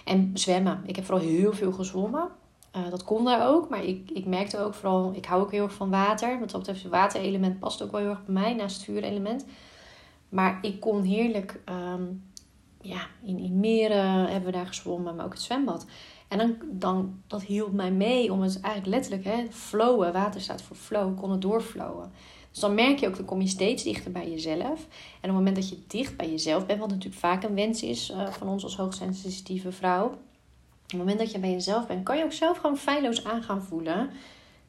En 0.04 0.30
zwemmen. 0.34 0.82
Ik 0.86 0.96
heb 0.96 1.04
vooral 1.04 1.26
heel 1.26 1.52
veel 1.52 1.72
gezwommen. 1.72 2.28
Uh, 2.76 2.90
dat 2.90 3.04
kon 3.04 3.24
daar 3.24 3.48
ook, 3.48 3.68
maar 3.68 3.84
ik, 3.84 4.10
ik 4.10 4.26
merkte 4.26 4.58
ook 4.58 4.74
vooral, 4.74 5.12
ik 5.14 5.24
hou 5.24 5.42
ook 5.42 5.50
heel 5.50 5.62
erg 5.62 5.74
van 5.74 5.90
water. 5.90 6.38
Wat 6.38 6.50
dat 6.50 6.60
betreft, 6.60 6.82
het 6.82 6.92
waterelement 6.92 7.58
past 7.58 7.82
ook 7.82 7.90
wel 7.90 8.00
heel 8.00 8.10
erg 8.10 8.24
bij 8.24 8.34
mij, 8.34 8.54
naast 8.54 8.76
het 8.76 8.84
vuurelement. 8.84 9.44
Maar 10.28 10.58
ik 10.62 10.80
kon 10.80 11.02
heerlijk, 11.02 11.60
um, 11.68 12.22
ja, 12.80 13.00
in, 13.22 13.38
in 13.38 13.60
meren 13.60 14.26
hebben 14.26 14.50
we 14.50 14.56
daar 14.56 14.66
gezwommen, 14.66 15.16
maar 15.16 15.24
ook 15.24 15.32
het 15.32 15.42
zwembad. 15.42 15.86
En 16.30 16.38
dan, 16.38 16.56
dan, 16.70 17.22
dat 17.26 17.42
hielp 17.42 17.72
mij 17.72 17.90
mee 17.90 18.32
om 18.32 18.40
het 18.40 18.60
eigenlijk 18.60 18.94
letterlijk, 18.94 19.24
hè, 19.24 19.46
flowen, 19.50 20.12
water 20.12 20.40
staat 20.40 20.62
voor 20.62 20.76
flow, 20.76 21.18
kon 21.18 21.30
het 21.30 21.42
doorflowen. 21.42 22.12
Dus 22.50 22.60
dan 22.60 22.74
merk 22.74 22.98
je 22.98 23.08
ook, 23.08 23.16
dan 23.16 23.24
kom 23.24 23.40
je 23.40 23.48
steeds 23.48 23.82
dichter 23.82 24.12
bij 24.12 24.30
jezelf. 24.30 24.78
En 25.20 25.20
op 25.20 25.20
het 25.20 25.32
moment 25.32 25.56
dat 25.56 25.68
je 25.68 25.82
dicht 25.86 26.16
bij 26.16 26.30
jezelf 26.30 26.66
bent, 26.66 26.80
wat 26.80 26.88
natuurlijk 26.88 27.20
vaak 27.20 27.42
een 27.42 27.54
wens 27.54 27.82
is 27.82 28.10
uh, 28.10 28.28
van 28.28 28.48
ons 28.48 28.62
als 28.62 28.76
hoogsensitieve 28.76 29.72
vrouw. 29.72 30.04
Op 30.04 30.18
het 30.86 30.98
moment 30.98 31.18
dat 31.18 31.32
je 31.32 31.38
bij 31.38 31.50
jezelf 31.50 31.86
bent, 31.86 32.04
kan 32.04 32.16
je 32.16 32.24
ook 32.24 32.32
zelf 32.32 32.56
gewoon 32.58 32.76
feilloos 32.76 33.24
aan 33.24 33.42
gaan 33.42 33.62
voelen. 33.62 34.10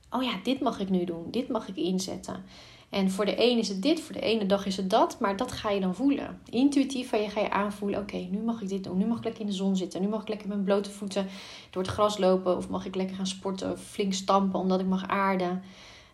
Oh 0.10 0.24
ja, 0.24 0.32
dit 0.44 0.60
mag 0.60 0.80
ik 0.80 0.90
nu 0.90 1.04
doen, 1.04 1.28
dit 1.32 1.48
mag 1.48 1.68
ik 1.68 1.76
inzetten. 1.76 2.44
En 2.92 3.12
voor 3.12 3.26
de 3.26 3.50
een 3.50 3.58
is 3.58 3.68
het 3.68 3.82
dit, 3.82 4.02
voor 4.02 4.14
de 4.14 4.22
ene 4.22 4.46
dag 4.46 4.66
is 4.66 4.78
het 4.78 4.90
dat, 4.90 5.20
maar 5.20 5.38
dat 5.38 5.52
ga 5.52 5.70
je 5.70 5.80
dan 5.80 5.96
voelen. 5.96 6.40
Intuïtief 6.50 7.10
van 7.10 7.22
je 7.22 7.30
ga 7.30 7.42
je 7.42 7.52
aanvoelen, 7.52 8.00
oké, 8.00 8.18
nu 8.18 8.40
mag 8.40 8.62
ik 8.62 8.70
dit 8.70 8.84
doen, 8.84 8.98
nu 8.98 9.06
mag 9.06 9.18
ik 9.18 9.24
lekker 9.24 9.42
in 9.42 9.48
de 9.48 9.54
zon 9.54 9.76
zitten, 9.76 10.02
nu 10.02 10.08
mag 10.08 10.22
ik 10.22 10.28
lekker 10.28 10.48
met 10.48 10.58
mijn 10.58 10.70
blote 10.70 10.92
voeten 10.92 11.28
door 11.70 11.82
het 11.82 11.92
gras 11.92 12.18
lopen, 12.18 12.58
of 12.58 12.70
mag 12.70 12.86
ik 12.86 12.96
lekker 12.96 13.16
gaan 13.16 13.28
sporten, 13.28 13.72
of 13.72 13.80
flink 13.80 14.14
stampen 14.14 14.60
omdat 14.60 14.80
ik 14.80 14.86
mag 14.86 15.08
aarden. 15.08 15.62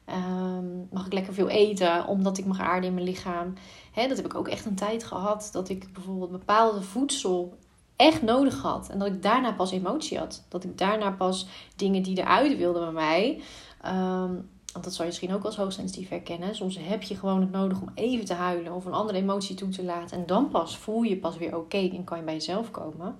Ehm, 0.06 0.66
mag 0.92 1.06
ik 1.06 1.14
lekker 1.14 1.34
veel 1.34 1.50
eten 1.50 2.08
omdat 2.08 2.38
ik 2.38 2.46
mag 2.46 2.60
aarden 2.60 2.90
in 2.90 2.94
mijn 2.94 3.06
lichaam. 3.06 3.54
Hè, 3.92 4.08
dat 4.08 4.18
heb 4.18 4.26
ik 4.26 4.36
ook 4.36 4.48
echt 4.48 4.66
een 4.66 4.76
tijd 4.76 5.04
gehad 5.04 5.50
dat 5.52 5.70
ik 5.70 5.94
bijvoorbeeld 5.94 6.32
bepaalde 6.32 6.82
voedsel 6.82 7.58
echt 7.96 8.22
nodig 8.22 8.62
had. 8.62 8.90
En 8.90 9.00
dat 9.00 9.08
ik 9.08 9.22
daarna 9.22 9.52
pas 9.52 9.72
emotie 9.72 10.18
had. 10.18 10.46
Dat 10.50 10.64
ik 10.64 10.78
daarna 10.78 11.12
pas 11.12 11.48
dingen 11.76 12.04
die 12.04 12.18
eruit 12.18 12.58
wilden 12.58 12.82
bij 12.82 12.92
mij. 12.92 13.42
Um, 13.86 14.50
want 14.78 14.90
dat 14.90 14.98
zou 14.98 15.08
je 15.08 15.14
misschien 15.14 15.34
ook 15.36 15.46
als 15.46 15.58
hoogsensitief 15.58 16.10
herkennen. 16.10 16.56
Soms 16.56 16.78
heb 16.82 17.04
je 17.04 17.16
gewoon 17.16 17.42
het 17.42 17.52
nodig 17.52 17.82
om 17.82 17.92
even 17.94 18.26
te 18.26 18.34
huilen 18.34 18.74
of 18.74 18.86
een 18.86 18.94
andere 18.94 19.18
emotie 19.18 19.56
toe 19.56 19.70
te 19.70 19.84
laten. 19.84 20.18
En 20.18 20.26
dan 20.26 20.50
pas 20.50 20.78
voel 20.78 21.02
je 21.02 21.18
pas 21.18 21.38
weer 21.38 21.58
oké 21.58 21.78
en 21.78 22.04
kan 22.04 22.18
je 22.18 22.24
bij 22.24 22.34
jezelf 22.34 22.72
komen. 22.72 23.16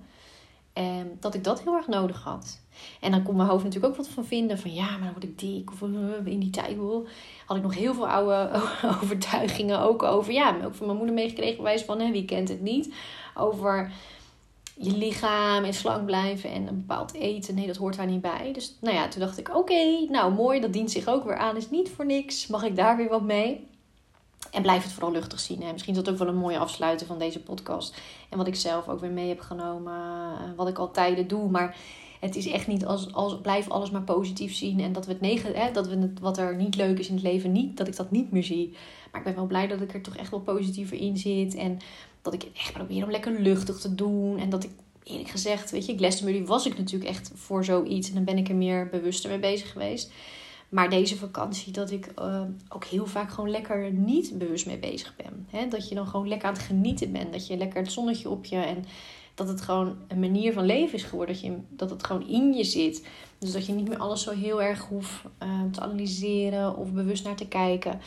En 0.72 1.16
dat 1.20 1.34
ik 1.34 1.44
dat 1.44 1.62
heel 1.62 1.76
erg 1.76 1.86
nodig 1.86 2.22
had. 2.22 2.60
En 3.00 3.10
dan 3.10 3.22
kon 3.22 3.36
mijn 3.36 3.48
hoofd 3.48 3.64
natuurlijk 3.64 3.92
ook 3.92 3.98
wat 3.98 4.08
van 4.08 4.24
vinden. 4.24 4.58
Van 4.58 4.74
ja, 4.74 4.90
maar 4.90 5.00
dan 5.00 5.12
word 5.12 5.24
ik 5.24 5.38
dik. 5.38 5.70
Of 5.70 5.82
eh, 5.82 6.32
in 6.32 6.38
die 6.38 6.50
tijd 6.50 6.76
had 7.46 7.56
ik 7.56 7.62
nog 7.62 7.74
heel 7.74 7.94
veel 7.94 8.08
oude 8.08 8.50
overtuigingen. 9.02 9.80
Ook 9.80 10.02
over, 10.02 10.32
ja, 10.32 10.56
ook 10.64 10.74
van 10.74 10.86
mijn 10.86 10.98
moeder 10.98 11.14
meegekregen. 11.14 11.62
Wijs 11.62 11.82
van, 11.82 12.00
hè, 12.00 12.10
wie 12.10 12.24
kent 12.24 12.48
het 12.48 12.60
niet? 12.60 12.94
Over 13.34 13.92
je 14.78 14.96
lichaam 14.96 15.64
en 15.64 15.74
slank 15.74 16.04
blijven 16.04 16.50
en 16.50 16.66
een 16.66 16.76
bepaald 16.76 17.14
eten. 17.14 17.54
Nee, 17.54 17.66
dat 17.66 17.76
hoort 17.76 17.96
daar 17.96 18.06
niet 18.06 18.20
bij. 18.20 18.50
Dus 18.52 18.76
nou 18.80 18.94
ja, 18.94 19.08
toen 19.08 19.20
dacht 19.20 19.38
ik, 19.38 19.56
oké, 19.56 20.06
nou 20.08 20.32
mooi. 20.32 20.60
Dat 20.60 20.72
dient 20.72 20.90
zich 20.90 21.06
ook 21.06 21.24
weer 21.24 21.36
aan. 21.36 21.56
Is 21.56 21.70
niet 21.70 21.90
voor 21.90 22.06
niks. 22.06 22.46
Mag 22.46 22.62
ik 22.62 22.76
daar 22.76 22.96
weer 22.96 23.08
wat 23.08 23.22
mee? 23.22 23.66
En 24.50 24.62
blijf 24.62 24.82
het 24.82 24.92
vooral 24.92 25.12
luchtig 25.12 25.40
zien. 25.40 25.58
Misschien 25.72 25.94
is 25.94 26.02
dat 26.02 26.12
ook 26.12 26.18
wel 26.18 26.28
een 26.28 26.36
mooie 26.36 26.58
afsluiten 26.58 27.06
van 27.06 27.18
deze 27.18 27.42
podcast. 27.42 28.00
En 28.28 28.38
wat 28.38 28.46
ik 28.46 28.54
zelf 28.54 28.88
ook 28.88 29.00
weer 29.00 29.10
mee 29.10 29.28
heb 29.28 29.40
genomen. 29.40 29.92
Eh, 29.92 30.56
wat 30.56 30.68
ik 30.68 30.78
al 30.78 30.90
tijden 30.90 31.28
doe. 31.28 31.50
Maar 31.50 31.76
het 32.20 32.36
is 32.36 32.46
echt 32.46 32.66
niet 32.66 32.86
als, 32.86 33.12
als 33.12 33.40
blijf 33.40 33.68
alles 33.68 33.90
maar 33.90 34.02
positief 34.02 34.54
zien. 34.54 34.80
En 34.80 34.92
dat 34.92 35.06
we 35.06 35.12
het 35.12 35.20
negen, 35.20 35.54
hè, 35.54 35.72
dat 35.72 35.88
we 35.88 35.96
het, 35.96 36.20
wat 36.20 36.38
er 36.38 36.56
niet 36.56 36.76
leuk 36.76 36.98
is 36.98 37.08
in 37.08 37.14
het 37.14 37.22
leven, 37.22 37.52
niet, 37.52 37.76
dat 37.76 37.88
ik 37.88 37.96
dat 37.96 38.10
niet 38.10 38.32
meer 38.32 38.44
zie. 38.44 38.76
Maar 39.10 39.20
ik 39.20 39.26
ben 39.26 39.34
wel 39.34 39.46
blij 39.46 39.66
dat 39.66 39.80
ik 39.80 39.94
er 39.94 40.02
toch 40.02 40.16
echt 40.16 40.30
wel 40.30 40.40
positiever 40.40 40.96
in 41.00 41.16
zit. 41.16 41.54
En 41.54 41.78
dat 42.30 42.42
ik 42.42 42.48
echt 42.56 42.72
probeer 42.72 43.04
om 43.04 43.10
lekker 43.10 43.40
luchtig 43.40 43.78
te 43.78 43.94
doen. 43.94 44.38
En 44.38 44.50
dat 44.50 44.64
ik 44.64 44.70
eerlijk 45.02 45.28
gezegd, 45.28 45.70
weet 45.70 45.86
je, 45.86 45.96
Glastonbury 45.96 46.44
was 46.44 46.66
ik 46.66 46.78
natuurlijk 46.78 47.10
echt 47.10 47.30
voor 47.34 47.64
zoiets. 47.64 48.08
En 48.08 48.14
dan 48.14 48.24
ben 48.24 48.38
ik 48.38 48.48
er 48.48 48.56
meer 48.56 48.88
bewuster 48.88 49.30
mee 49.30 49.38
bezig 49.38 49.72
geweest. 49.72 50.12
Maar 50.68 50.90
deze 50.90 51.16
vakantie, 51.16 51.72
dat 51.72 51.90
ik 51.90 52.12
uh, 52.18 52.42
ook 52.68 52.84
heel 52.84 53.06
vaak 53.06 53.30
gewoon 53.30 53.50
lekker 53.50 53.92
niet 53.92 54.38
bewust 54.38 54.66
mee 54.66 54.78
bezig 54.78 55.14
ben. 55.16 55.70
Dat 55.70 55.88
je 55.88 55.94
dan 55.94 56.06
gewoon 56.06 56.28
lekker 56.28 56.48
aan 56.48 56.54
het 56.54 56.62
genieten 56.62 57.12
bent. 57.12 57.32
Dat 57.32 57.46
je 57.46 57.56
lekker 57.56 57.82
het 57.82 57.92
zonnetje 57.92 58.28
op 58.28 58.44
je 58.44 58.56
en 58.56 58.84
dat 59.34 59.48
het 59.48 59.60
gewoon 59.60 59.96
een 60.08 60.20
manier 60.20 60.52
van 60.52 60.64
leven 60.64 60.94
is 60.94 61.02
geworden. 61.02 61.34
Dat, 61.34 61.44
je, 61.44 61.56
dat 61.68 61.90
het 61.90 62.04
gewoon 62.04 62.28
in 62.28 62.52
je 62.52 62.64
zit. 62.64 63.06
Dus 63.38 63.52
dat 63.52 63.66
je 63.66 63.72
niet 63.72 63.88
meer 63.88 63.98
alles 63.98 64.22
zo 64.22 64.30
heel 64.30 64.62
erg 64.62 64.84
hoeft 64.84 65.22
uh, 65.42 65.62
te 65.72 65.80
analyseren 65.80 66.76
of 66.76 66.92
bewust 66.92 67.24
naar 67.24 67.36
te 67.36 67.48
kijken. 67.48 68.00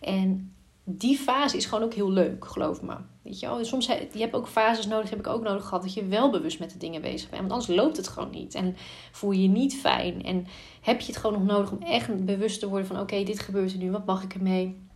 En 0.00 0.52
die 0.90 1.16
fase 1.16 1.56
is 1.56 1.66
gewoon 1.66 1.84
ook 1.84 1.94
heel 1.94 2.10
leuk, 2.10 2.44
geloof 2.44 2.82
me. 2.82 2.94
Weet 3.22 3.40
je 3.40 3.46
wel? 3.46 3.64
Soms 3.64 3.86
heb 3.86 4.14
je 4.14 4.28
ook 4.32 4.48
fases 4.48 4.86
nodig, 4.86 5.10
heb 5.10 5.18
ik 5.18 5.26
ook 5.26 5.42
nodig 5.42 5.64
gehad, 5.64 5.82
dat 5.82 5.94
je 5.94 6.04
wel 6.04 6.30
bewust 6.30 6.58
met 6.58 6.70
de 6.70 6.78
dingen 6.78 7.00
bezig 7.00 7.28
bent. 7.28 7.40
Want 7.40 7.52
anders 7.52 7.80
loopt 7.80 7.96
het 7.96 8.08
gewoon 8.08 8.30
niet. 8.30 8.54
En 8.54 8.76
voel 9.12 9.30
je 9.30 9.42
je 9.42 9.48
niet 9.48 9.74
fijn. 9.74 10.24
En 10.24 10.46
heb 10.80 11.00
je 11.00 11.06
het 11.06 11.16
gewoon 11.16 11.38
nog 11.38 11.56
nodig 11.56 11.70
om 11.70 11.82
echt 11.82 12.24
bewust 12.24 12.60
te 12.60 12.68
worden 12.68 12.86
van: 12.86 13.00
oké, 13.00 13.22
dit 13.24 13.40
gebeurt 13.40 13.72
er 13.72 13.78
nu, 13.78 13.90
wat 13.90 14.06
mag 14.06 14.22
ik 14.22 14.34
ermee? 14.34 14.86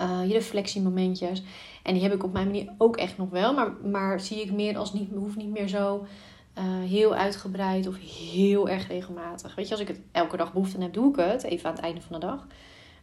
Uh, 0.00 0.26
je 0.26 0.32
reflectiemomentjes. 0.32 1.42
En 1.82 1.94
die 1.94 2.02
heb 2.02 2.12
ik 2.12 2.24
op 2.24 2.32
mijn 2.32 2.46
manier 2.46 2.72
ook 2.78 2.96
echt 2.96 3.18
nog 3.18 3.30
wel. 3.30 3.54
Maar, 3.54 3.72
maar 3.72 4.20
zie 4.20 4.40
ik 4.40 4.52
meer 4.52 4.78
als 4.78 4.92
niet, 4.92 5.10
hoeft 5.14 5.36
niet 5.36 5.50
meer 5.50 5.68
zo 5.68 6.06
uh, 6.58 6.64
heel 6.64 7.14
uitgebreid 7.14 7.86
of 7.86 7.96
heel 8.30 8.68
erg 8.68 8.88
regelmatig. 8.88 9.54
Weet 9.54 9.66
je, 9.66 9.72
als 9.72 9.80
ik 9.80 9.88
het 9.88 10.00
elke 10.12 10.36
dag 10.36 10.52
behoefte 10.52 10.80
heb, 10.80 10.92
doe 10.92 11.10
ik 11.10 11.16
het. 11.16 11.42
Even 11.42 11.68
aan 11.68 11.74
het 11.74 11.84
einde 11.84 12.00
van 12.00 12.20
de 12.20 12.26
dag. 12.26 12.46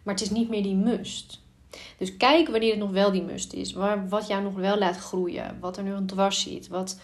Maar 0.04 0.14
het 0.14 0.24
is 0.24 0.30
niet 0.30 0.50
meer 0.50 0.64
die 0.64 0.76
must. 0.76 1.44
Dus 1.98 2.18
kijk 2.18 2.50
wanneer 2.50 2.70
het 2.70 2.80
nog 2.80 2.92
wel 2.92 3.12
die 3.12 3.24
must 3.24 3.54
is. 3.54 3.74
Waar, 3.74 4.10
wat 4.10 4.28
jou 4.28 4.44
nog 4.44 4.54
wel 4.54 4.78
laat 4.78 4.98
groeien. 4.98 5.58
Wat 5.60 5.78
er 5.78 5.84
nu 5.84 5.94
aan 5.94 6.06
dwars 6.06 6.42
zit. 6.42 6.68
Wat, 6.68 7.00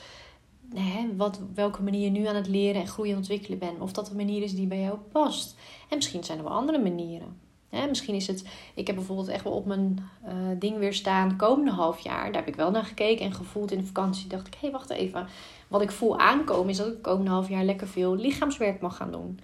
hè, 0.73 1.15
wat, 1.15 1.39
welke 1.53 1.81
manier 1.81 2.03
je 2.03 2.09
nu 2.09 2.25
aan 2.25 2.35
het 2.35 2.47
leren 2.47 2.81
en 2.81 2.87
groeien 2.87 3.11
en 3.11 3.17
ontwikkelen 3.17 3.59
bent. 3.59 3.79
Of 3.79 3.91
dat 3.91 4.09
een 4.09 4.15
manier 4.15 4.43
is 4.43 4.55
die 4.55 4.67
bij 4.67 4.81
jou 4.81 4.97
past. 5.11 5.55
En 5.89 5.95
misschien 5.95 6.23
zijn 6.23 6.37
er 6.37 6.43
wel 6.43 6.53
andere 6.53 6.79
manieren. 6.79 7.49
Hè, 7.71 7.87
misschien 7.87 8.15
is 8.15 8.27
het, 8.27 8.45
ik 8.75 8.87
heb 8.87 8.95
bijvoorbeeld 8.95 9.27
echt 9.27 9.43
wel 9.43 9.53
op 9.53 9.65
mijn 9.65 10.09
uh, 10.27 10.31
ding 10.59 10.77
weer 10.77 10.93
staan 10.93 11.37
komende 11.37 11.71
half 11.71 11.99
jaar. 11.99 12.25
Daar 12.25 12.41
heb 12.41 12.47
ik 12.47 12.55
wel 12.55 12.71
naar 12.71 12.83
gekeken 12.83 13.25
en 13.25 13.33
gevoeld 13.33 13.71
in 13.71 13.77
de 13.77 13.85
vakantie. 13.85 14.27
Dacht 14.27 14.47
ik, 14.47 14.53
hé, 14.53 14.59
hey, 14.59 14.71
wacht 14.71 14.89
even. 14.89 15.27
Wat 15.67 15.81
ik 15.81 15.91
voel 15.91 16.19
aankomen 16.19 16.69
is 16.69 16.77
dat 16.77 16.87
ik 16.87 17.01
komende 17.01 17.31
half 17.31 17.49
jaar 17.49 17.63
lekker 17.63 17.87
veel 17.87 18.15
lichaamswerk 18.15 18.81
mag 18.81 18.95
gaan 18.95 19.11
doen. 19.11 19.39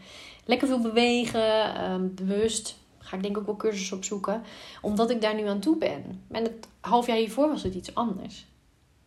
Lekker 0.46 0.68
veel 0.68 0.82
bewegen, 0.82 1.84
um, 1.92 2.16
bewust 2.16 2.78
ga 3.08 3.16
ik 3.16 3.24
denk 3.24 3.38
ook 3.38 3.46
wel 3.46 3.56
cursussen 3.56 3.98
opzoeken. 3.98 4.44
Omdat 4.82 5.10
ik 5.10 5.22
daar 5.22 5.36
nu 5.36 5.48
aan 5.48 5.60
toe 5.60 5.78
ben. 5.78 6.22
En 6.32 6.44
het 6.44 6.68
half 6.80 7.08
jaar 7.08 7.18
hiervoor 7.18 7.50
was 7.50 7.64
het 7.64 7.74
iets 7.74 7.96
anders. 7.96 8.46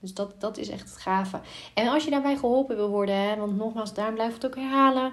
Dus 0.01 0.15
dat, 0.15 0.41
dat 0.41 0.59
is 0.59 0.69
echt 0.69 0.91
het 0.91 0.99
gave. 0.99 1.41
En 1.75 1.89
als 1.89 2.05
je 2.05 2.11
daarbij 2.11 2.37
geholpen 2.37 2.77
wil 2.77 2.89
worden, 2.89 3.15
hè, 3.15 3.37
want 3.37 3.57
nogmaals, 3.57 3.95
daarom 3.95 4.15
blijf 4.15 4.35
het 4.35 4.47
ook 4.47 4.55
herhalen. 4.55 5.13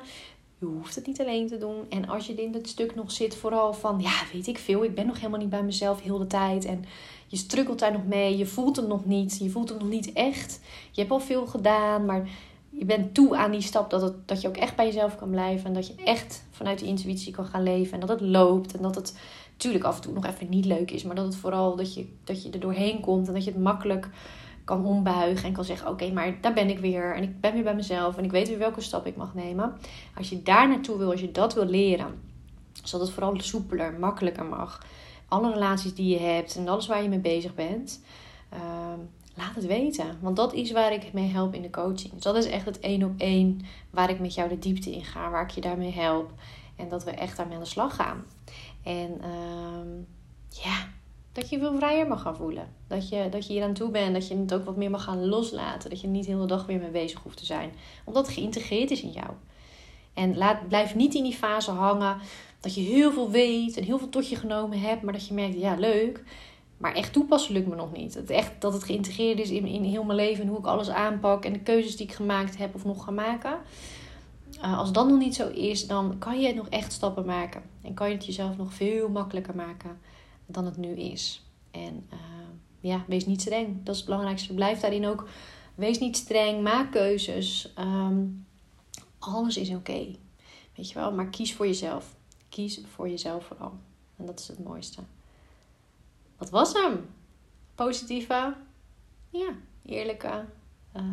Je 0.60 0.65
hoeft 0.65 0.95
het 0.95 1.08
niet 1.08 1.21
alleen 1.21 1.47
te 1.47 1.58
doen. 1.58 1.86
En 1.89 2.08
als 2.08 2.28
je 2.28 2.34
in 2.34 2.54
het 2.54 2.69
stuk 2.69 2.95
nog 2.95 3.12
zit, 3.12 3.36
vooral 3.36 3.73
van, 3.73 4.00
ja, 4.00 4.21
weet 4.34 4.47
ik 4.47 4.58
veel, 4.58 4.84
ik 4.84 4.95
ben 4.95 5.06
nog 5.06 5.17
helemaal 5.17 5.39
niet 5.39 5.50
bij 5.50 5.63
mezelf 5.63 6.02
heel 6.02 6.17
de 6.17 6.28
tijd. 6.28 6.65
En 6.65 6.86
je 7.28 7.38
strukkelt 7.38 7.80
daar 7.80 7.91
nog 7.91 8.06
mee, 8.06 8.38
je 8.38 8.45
voelt 8.45 8.76
het 8.76 8.88
nog 8.88 9.06
niet, 9.06 9.38
je 9.38 9.50
voelt 9.50 9.69
het 9.69 9.80
nog 9.80 9.89
niet 9.89 10.13
echt. 10.13 10.60
Je 10.91 11.00
hebt 11.02 11.13
al 11.13 11.19
veel 11.19 11.47
gedaan, 11.47 12.06
maar 12.06 12.30
je 12.77 12.85
bent 12.85 13.13
toe 13.13 13.37
aan 13.37 13.51
die 13.51 13.61
stap 13.61 13.89
dat, 13.89 14.01
het, 14.01 14.27
dat 14.27 14.41
je 14.41 14.47
ook 14.47 14.57
echt 14.57 14.75
bij 14.75 14.85
jezelf 14.85 15.15
kan 15.15 15.29
blijven. 15.29 15.65
En 15.65 15.73
dat 15.73 15.87
je 15.87 15.95
echt 16.03 16.45
vanuit 16.51 16.79
die 16.79 16.87
intuïtie 16.87 17.33
kan 17.33 17.45
gaan 17.45 17.63
leven. 17.63 17.93
En 17.93 17.99
dat 17.99 18.09
het 18.09 18.21
loopt. 18.21 18.75
En 18.75 18.81
dat 18.81 18.95
het 18.95 19.19
natuurlijk 19.51 19.83
af 19.83 19.95
en 19.95 20.01
toe 20.01 20.13
nog 20.13 20.25
even 20.25 20.49
niet 20.49 20.65
leuk 20.65 20.91
is. 20.91 21.03
Maar 21.03 21.15
dat 21.15 21.25
het 21.25 21.35
vooral 21.35 21.75
dat 21.75 21.93
je, 21.93 22.07
dat 22.23 22.43
je 22.43 22.49
er 22.49 22.59
doorheen 22.59 22.99
komt. 22.99 23.27
En 23.27 23.33
dat 23.33 23.43
je 23.43 23.51
het 23.51 23.59
makkelijk 23.59 24.09
kan 24.63 24.85
ombuigen. 24.85 25.45
En 25.47 25.53
kan 25.53 25.65
zeggen: 25.65 25.89
Oké, 25.89 26.11
maar 26.11 26.37
daar 26.41 26.53
ben 26.53 26.69
ik 26.69 26.79
weer. 26.79 27.15
En 27.15 27.23
ik 27.23 27.41
ben 27.41 27.53
weer 27.53 27.63
bij 27.63 27.75
mezelf. 27.75 28.17
En 28.17 28.23
ik 28.23 28.31
weet 28.31 28.47
weer 28.47 28.57
welke 28.57 28.81
stap 28.81 29.05
ik 29.05 29.15
mag 29.15 29.33
nemen. 29.33 29.77
Als 30.15 30.29
je 30.29 30.43
daar 30.43 30.67
naartoe 30.67 30.97
wil, 30.97 31.11
als 31.11 31.21
je 31.21 31.31
dat 31.31 31.53
wil 31.53 31.65
leren. 31.65 32.21
Zodat 32.83 33.07
het 33.07 33.15
vooral 33.15 33.39
soepeler, 33.39 33.93
makkelijker 33.99 34.45
mag. 34.45 34.85
Alle 35.27 35.51
relaties 35.51 35.93
die 35.93 36.07
je 36.07 36.19
hebt 36.19 36.55
en 36.55 36.67
alles 36.67 36.87
waar 36.87 37.03
je 37.03 37.09
mee 37.09 37.19
bezig 37.19 37.55
bent. 37.55 38.01
Ehm, 38.49 38.99
laat 39.38 39.56
het 39.56 39.65
weten. 39.65 40.17
Want 40.21 40.36
dat 40.36 40.54
is 40.54 40.71
waar 40.71 40.93
ik 40.93 41.13
mee 41.13 41.30
help 41.30 41.54
in 41.54 41.62
de 41.62 41.69
coaching. 41.69 42.13
Dus 42.13 42.23
dat 42.23 42.36
is 42.36 42.45
echt 42.45 42.65
het 42.65 42.80
één 42.80 43.04
op 43.04 43.13
één 43.17 43.62
waar 43.89 44.10
ik 44.10 44.19
met 44.19 44.34
jou 44.34 44.50
de 44.50 44.60
diepte 44.60 44.91
in 44.91 45.04
ga, 45.04 45.30
waar 45.30 45.43
ik 45.43 45.50
je 45.50 45.62
daarmee 45.62 45.91
help. 45.91 46.32
En 46.76 46.89
dat 46.89 47.04
we 47.04 47.12
echt 47.12 47.38
daarmee 47.38 47.56
aan 47.56 47.63
de 47.63 47.69
slag 47.69 47.95
gaan. 47.95 48.26
En 48.84 49.17
uh, 49.21 50.63
ja, 50.63 50.88
dat 51.32 51.50
je 51.50 51.60
veel 51.60 51.76
vrijer 51.76 52.08
mag 52.08 52.21
gaan 52.21 52.36
voelen. 52.36 52.73
Dat 52.88 53.10
je, 53.10 53.28
dat 53.30 53.47
je 53.47 53.54
hier 53.54 53.63
aan 53.63 53.73
toe 53.73 53.91
bent. 53.91 54.13
Dat 54.13 54.28
je 54.28 54.38
het 54.38 54.54
ook 54.54 54.65
wat 54.65 54.76
meer 54.76 54.89
mag 54.89 55.04
gaan 55.04 55.28
loslaten. 55.28 55.89
Dat 55.89 56.02
je 56.02 56.08
niet 56.08 56.26
de 56.26 56.32
hele 56.32 56.45
dag 56.45 56.65
weer 56.65 56.80
mee 56.80 56.89
bezig 56.89 57.19
hoeft 57.19 57.38
te 57.38 57.45
zijn. 57.45 57.71
Omdat 58.04 58.26
het 58.26 58.36
geïntegreerd 58.36 58.91
is 58.91 59.02
in 59.02 59.12
jou. 59.12 59.30
En 60.13 60.38
laat, 60.38 60.67
blijf 60.67 60.95
niet 60.95 61.15
in 61.15 61.23
die 61.23 61.34
fase 61.34 61.71
hangen 61.71 62.17
dat 62.60 62.76
je 62.76 62.82
heel 62.82 63.12
veel 63.12 63.32
weet 63.32 63.78
en 63.78 63.84
heel 63.84 63.97
veel 63.97 64.10
tot 64.10 64.30
je 64.30 64.36
genomen 64.36 64.80
hebt. 64.80 65.02
Maar 65.02 65.13
dat 65.13 65.28
je 65.28 65.34
merkt, 65.34 65.60
ja 65.60 65.76
leuk. 65.76 66.23
Maar 66.77 66.93
echt 66.93 67.13
toepassen 67.13 67.53
lukt 67.53 67.67
me 67.67 67.75
nog 67.75 67.91
niet. 67.91 68.13
Het 68.13 68.29
echt, 68.29 68.61
dat 68.61 68.73
het 68.73 68.83
geïntegreerd 68.83 69.39
is 69.39 69.49
in, 69.49 69.65
in 69.65 69.83
heel 69.83 70.03
mijn 70.03 70.17
leven 70.17 70.43
en 70.43 70.49
hoe 70.49 70.59
ik 70.59 70.65
alles 70.65 70.89
aanpak 70.89 71.45
en 71.45 71.53
de 71.53 71.59
keuzes 71.59 71.95
die 71.95 72.07
ik 72.07 72.13
gemaakt 72.13 72.57
heb 72.57 72.75
of 72.75 72.85
nog 72.85 73.03
ga 73.03 73.11
maken. 73.11 73.59
Uh, 74.57 74.77
als 74.77 74.91
dat 74.91 75.07
nog 75.07 75.17
niet 75.17 75.35
zo 75.35 75.49
is, 75.49 75.87
dan 75.87 76.17
kan 76.17 76.39
je 76.39 76.53
nog 76.53 76.67
echt 76.69 76.93
stappen 76.93 77.25
maken. 77.25 77.61
En 77.81 77.93
kan 77.93 78.09
je 78.09 78.15
het 78.15 78.25
jezelf 78.25 78.57
nog 78.57 78.73
veel 78.73 79.09
makkelijker 79.09 79.55
maken 79.55 79.99
dan 80.45 80.65
het 80.65 80.77
nu 80.77 80.89
is. 80.89 81.45
En 81.71 82.07
uh, 82.13 82.19
ja, 82.79 83.03
wees 83.07 83.25
niet 83.25 83.41
streng. 83.41 83.67
Dat 83.83 83.93
is 83.93 84.01
het 84.01 84.09
belangrijkste. 84.09 84.53
Blijf 84.53 84.79
daarin 84.79 85.05
ook. 85.05 85.27
Wees 85.75 85.99
niet 85.99 86.17
streng. 86.17 86.61
Maak 86.61 86.91
keuzes. 86.91 87.73
Um, 87.79 88.45
alles 89.19 89.57
is 89.57 89.69
oké. 89.69 90.15
Weet 90.75 90.89
je 90.89 90.93
wel, 90.93 91.11
maar 91.11 91.27
kies 91.29 91.53
voor 91.53 91.67
jezelf. 91.67 92.15
Kies 92.49 92.81
voor 92.93 93.09
jezelf 93.09 93.45
vooral. 93.45 93.73
En 94.15 94.25
dat 94.25 94.39
is 94.39 94.47
het 94.47 94.63
mooiste. 94.63 95.01
Wat 96.38 96.50
was 96.50 96.73
hem? 96.73 97.06
Positieve, 97.76 98.56
ja, 99.30 99.50
eerlijke 99.86 100.45
uh, 100.95 101.04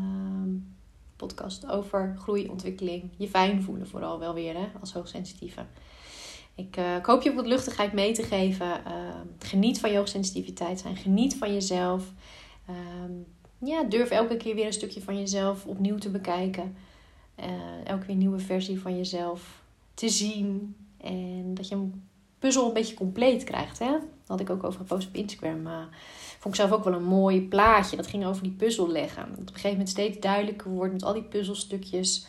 podcast 1.17 1.67
over 1.67 2.17
groei, 2.19 2.49
ontwikkeling. 2.49 3.11
Je 3.17 3.29
fijn 3.29 3.63
voelen 3.63 3.89
vooral 3.89 4.19
wel 4.19 4.35
weer 4.35 4.55
hè, 4.55 4.67
als 4.81 4.93
hoogsensitieve. 4.93 5.65
Ik, 6.55 6.77
uh, 6.77 6.97
ik 6.97 7.05
hoop 7.05 7.23
je 7.23 7.35
wat 7.35 7.47
luchtigheid 7.47 7.93
mee 7.93 8.13
te 8.13 8.23
geven. 8.23 8.67
Uh, 8.67 9.21
geniet 9.39 9.81
van 9.81 9.91
je 9.91 9.97
hoogsensitiviteit 9.97 10.81
zijn. 10.81 10.97
Geniet 10.97 11.37
van 11.37 11.53
jezelf. 11.53 12.13
Ehm, 12.67 13.13
ja, 13.59 13.83
durf 13.83 14.11
elke 14.11 14.37
keer 14.37 14.55
weer 14.55 14.67
een 14.67 14.73
stukje 14.73 15.03
van 15.03 15.19
jezelf 15.19 15.67
opnieuw 15.67 15.99
te 15.99 16.11
bekijken. 16.11 16.77
Uh, 17.39 17.47
elke 17.85 18.07
weer 18.07 18.17
nieuwe 18.17 18.39
versie 18.39 18.81
van 18.81 18.97
jezelf 18.97 19.63
te 19.95 20.09
zien. 20.09 20.77
En 20.97 21.55
dat 21.55 21.69
je 21.69 21.75
een 21.75 22.09
puzzel 22.39 22.67
een 22.67 22.73
beetje 22.73 22.95
compleet 22.95 23.45
krijgt. 23.45 23.79
Hè? 23.79 23.97
Had 24.27 24.41
ik 24.41 24.51
ook 24.51 24.65
over 24.65 24.79
gepost 24.79 25.09
op 25.09 25.15
Instagram. 25.15 25.69
Vond 26.39 26.55
ik 26.55 26.61
zelf 26.61 26.73
ook 26.73 26.85
wel 26.85 26.93
een 26.93 27.05
mooi 27.05 27.49
plaatje. 27.49 27.97
Dat 27.97 28.07
ging 28.07 28.27
over 28.27 28.43
die 28.43 28.53
puzzel 28.53 28.89
leggen. 28.89 29.27
Dat 29.29 29.39
op 29.39 29.47
een 29.47 29.47
gegeven 29.47 29.71
moment 29.71 29.89
steeds 29.89 30.19
duidelijker 30.19 30.71
wordt 30.71 30.93
met 30.93 31.05
al 31.05 31.13
die 31.13 31.23
puzzelstukjes. 31.23 32.27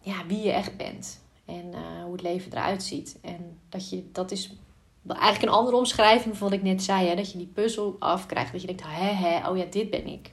Ja, 0.00 0.26
wie 0.26 0.42
je 0.42 0.52
echt 0.52 0.76
bent. 0.76 1.20
En 1.44 1.64
uh, 1.66 2.02
hoe 2.02 2.12
het 2.12 2.22
leven 2.22 2.52
eruit 2.52 2.82
ziet. 2.82 3.18
En 3.22 3.58
dat 3.68 3.90
je, 3.90 4.08
dat 4.12 4.30
is 4.30 4.54
eigenlijk 5.06 5.42
een 5.42 5.58
andere 5.58 5.76
omschrijving 5.76 6.36
van 6.36 6.48
wat 6.48 6.58
ik 6.58 6.64
net 6.64 6.82
zei. 6.82 7.08
Hè? 7.08 7.14
Dat 7.14 7.32
je 7.32 7.38
die 7.38 7.46
puzzel 7.46 7.96
afkrijgt. 7.98 8.52
Dat 8.52 8.60
je 8.60 8.66
denkt, 8.66 8.82
hè, 8.84 9.12
hè, 9.12 9.48
oh 9.48 9.56
ja, 9.56 9.64
dit 9.64 9.90
ben 9.90 10.06
ik. 10.06 10.32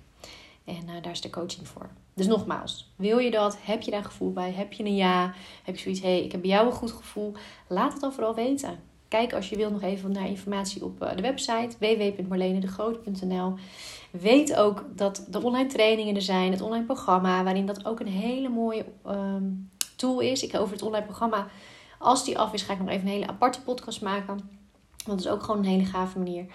En 0.66 0.84
uh, 0.86 1.02
daar 1.02 1.12
is 1.12 1.22
de 1.22 1.30
coaching 1.30 1.68
voor. 1.68 1.90
Dus 2.14 2.28
nogmaals, 2.28 2.92
wil 2.96 3.18
je 3.18 3.32
dat? 3.32 3.58
Heb 3.62 3.82
je 3.82 3.92
daar 3.92 4.04
gevoel 4.04 4.34
bij? 4.34 4.52
Heb 4.52 4.74
je 4.74 4.84
een 4.84 4.96
ja? 4.96 5.34
Heb 5.64 5.76
je 5.76 5.82
zoiets, 5.82 6.02
hé, 6.02 6.08
hey, 6.08 6.24
ik 6.24 6.32
heb 6.32 6.42
bij 6.42 6.50
jou 6.50 6.66
een 6.66 6.72
goed 6.72 6.92
gevoel? 6.92 7.34
Laat 7.68 7.92
het 7.92 8.02
dan 8.02 8.14
vooral 8.14 8.36
weten. 8.36 8.80
Kijk 9.08 9.34
als 9.34 9.50
je 9.50 9.56
wil 9.56 9.72
nog 9.72 9.82
even 9.82 10.12
naar 10.12 10.28
informatie 10.28 10.84
op 10.84 11.02
eh, 11.02 11.16
de 11.16 11.22
website 11.22 11.76
www.marlenedegroot.nl. 11.80 13.54
Weet 14.12 14.56
ook 14.56 14.86
dat 14.96 15.28
de 15.30 15.44
online 15.44 15.70
trainingen 15.70 16.16
er 16.16 16.22
zijn, 16.22 16.52
het 16.52 16.62
online 16.62 16.86
programma, 16.86 17.44
waarin 17.44 17.66
dat 17.66 17.86
ook 17.86 18.00
een 18.00 18.08
hele 18.08 18.50
mooie 18.50 18.86
ehm, 19.06 19.44
tool 19.96 20.20
is. 20.20 20.44
Ik 20.44 20.56
over 20.56 20.74
het 20.74 20.84
online 20.84 21.06
programma, 21.06 21.48
als 22.00 22.26
die 22.26 22.38
af 22.38 22.54
is, 22.54 22.62
ga 22.62 22.74
ik 22.74 22.80
nog 22.80 22.90
even 22.90 23.08
een 23.08 23.14
hele 23.14 23.28
aparte 23.28 23.62
podcast 23.62 24.02
maken. 24.02 24.28
Want 24.28 24.44
dat 25.06 25.20
is 25.20 25.28
ook 25.28 25.44
gewoon 25.44 25.60
een 25.60 25.72
hele 25.72 25.86
gave 25.86 26.18
manier. 26.18 26.46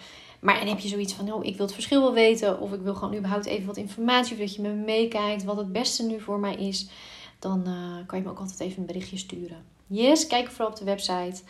Maar 0.40 0.60
en 0.60 0.68
heb 0.68 0.78
je 0.78 0.88
zoiets 0.88 1.12
van, 1.12 1.32
oh, 1.32 1.44
ik 1.44 1.56
wil 1.56 1.66
het 1.66 1.74
verschil 1.74 2.00
wel 2.00 2.12
weten, 2.12 2.60
of 2.60 2.72
ik 2.72 2.80
wil 2.80 2.94
gewoon 2.94 3.16
überhaupt 3.16 3.46
even 3.46 3.66
wat 3.66 3.76
informatie, 3.76 4.32
of 4.32 4.38
dat 4.38 4.54
je 4.54 4.62
me 4.62 4.72
meekijkt, 4.72 5.44
wat 5.44 5.56
het 5.56 5.72
beste 5.72 6.02
nu 6.02 6.20
voor 6.20 6.38
mij 6.38 6.54
is, 6.54 6.88
dan 7.38 7.64
uh, 7.66 8.06
kan 8.06 8.18
je 8.18 8.24
me 8.24 8.30
ook 8.30 8.38
altijd 8.38 8.60
even 8.60 8.80
een 8.80 8.86
berichtje 8.86 9.16
sturen. 9.16 9.64
Yes, 9.86 10.26
kijk 10.26 10.48
vooral 10.48 10.68
op 10.68 10.76
de 10.76 10.84
website. 10.84 11.42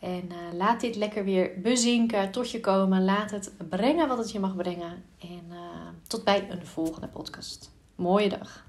En 0.00 0.24
uh, 0.28 0.36
laat 0.52 0.80
dit 0.80 0.96
lekker 0.96 1.24
weer 1.24 1.50
bezinken, 1.62 2.30
tot 2.30 2.50
je 2.50 2.60
komen. 2.60 3.04
Laat 3.04 3.30
het 3.30 3.52
brengen 3.68 4.08
wat 4.08 4.18
het 4.18 4.30
je 4.30 4.40
mag 4.40 4.56
brengen. 4.56 5.04
En 5.18 5.44
uh, 5.50 5.58
tot 6.06 6.24
bij 6.24 6.50
een 6.50 6.66
volgende 6.66 7.08
podcast. 7.08 7.70
Mooie 7.94 8.28
dag. 8.28 8.68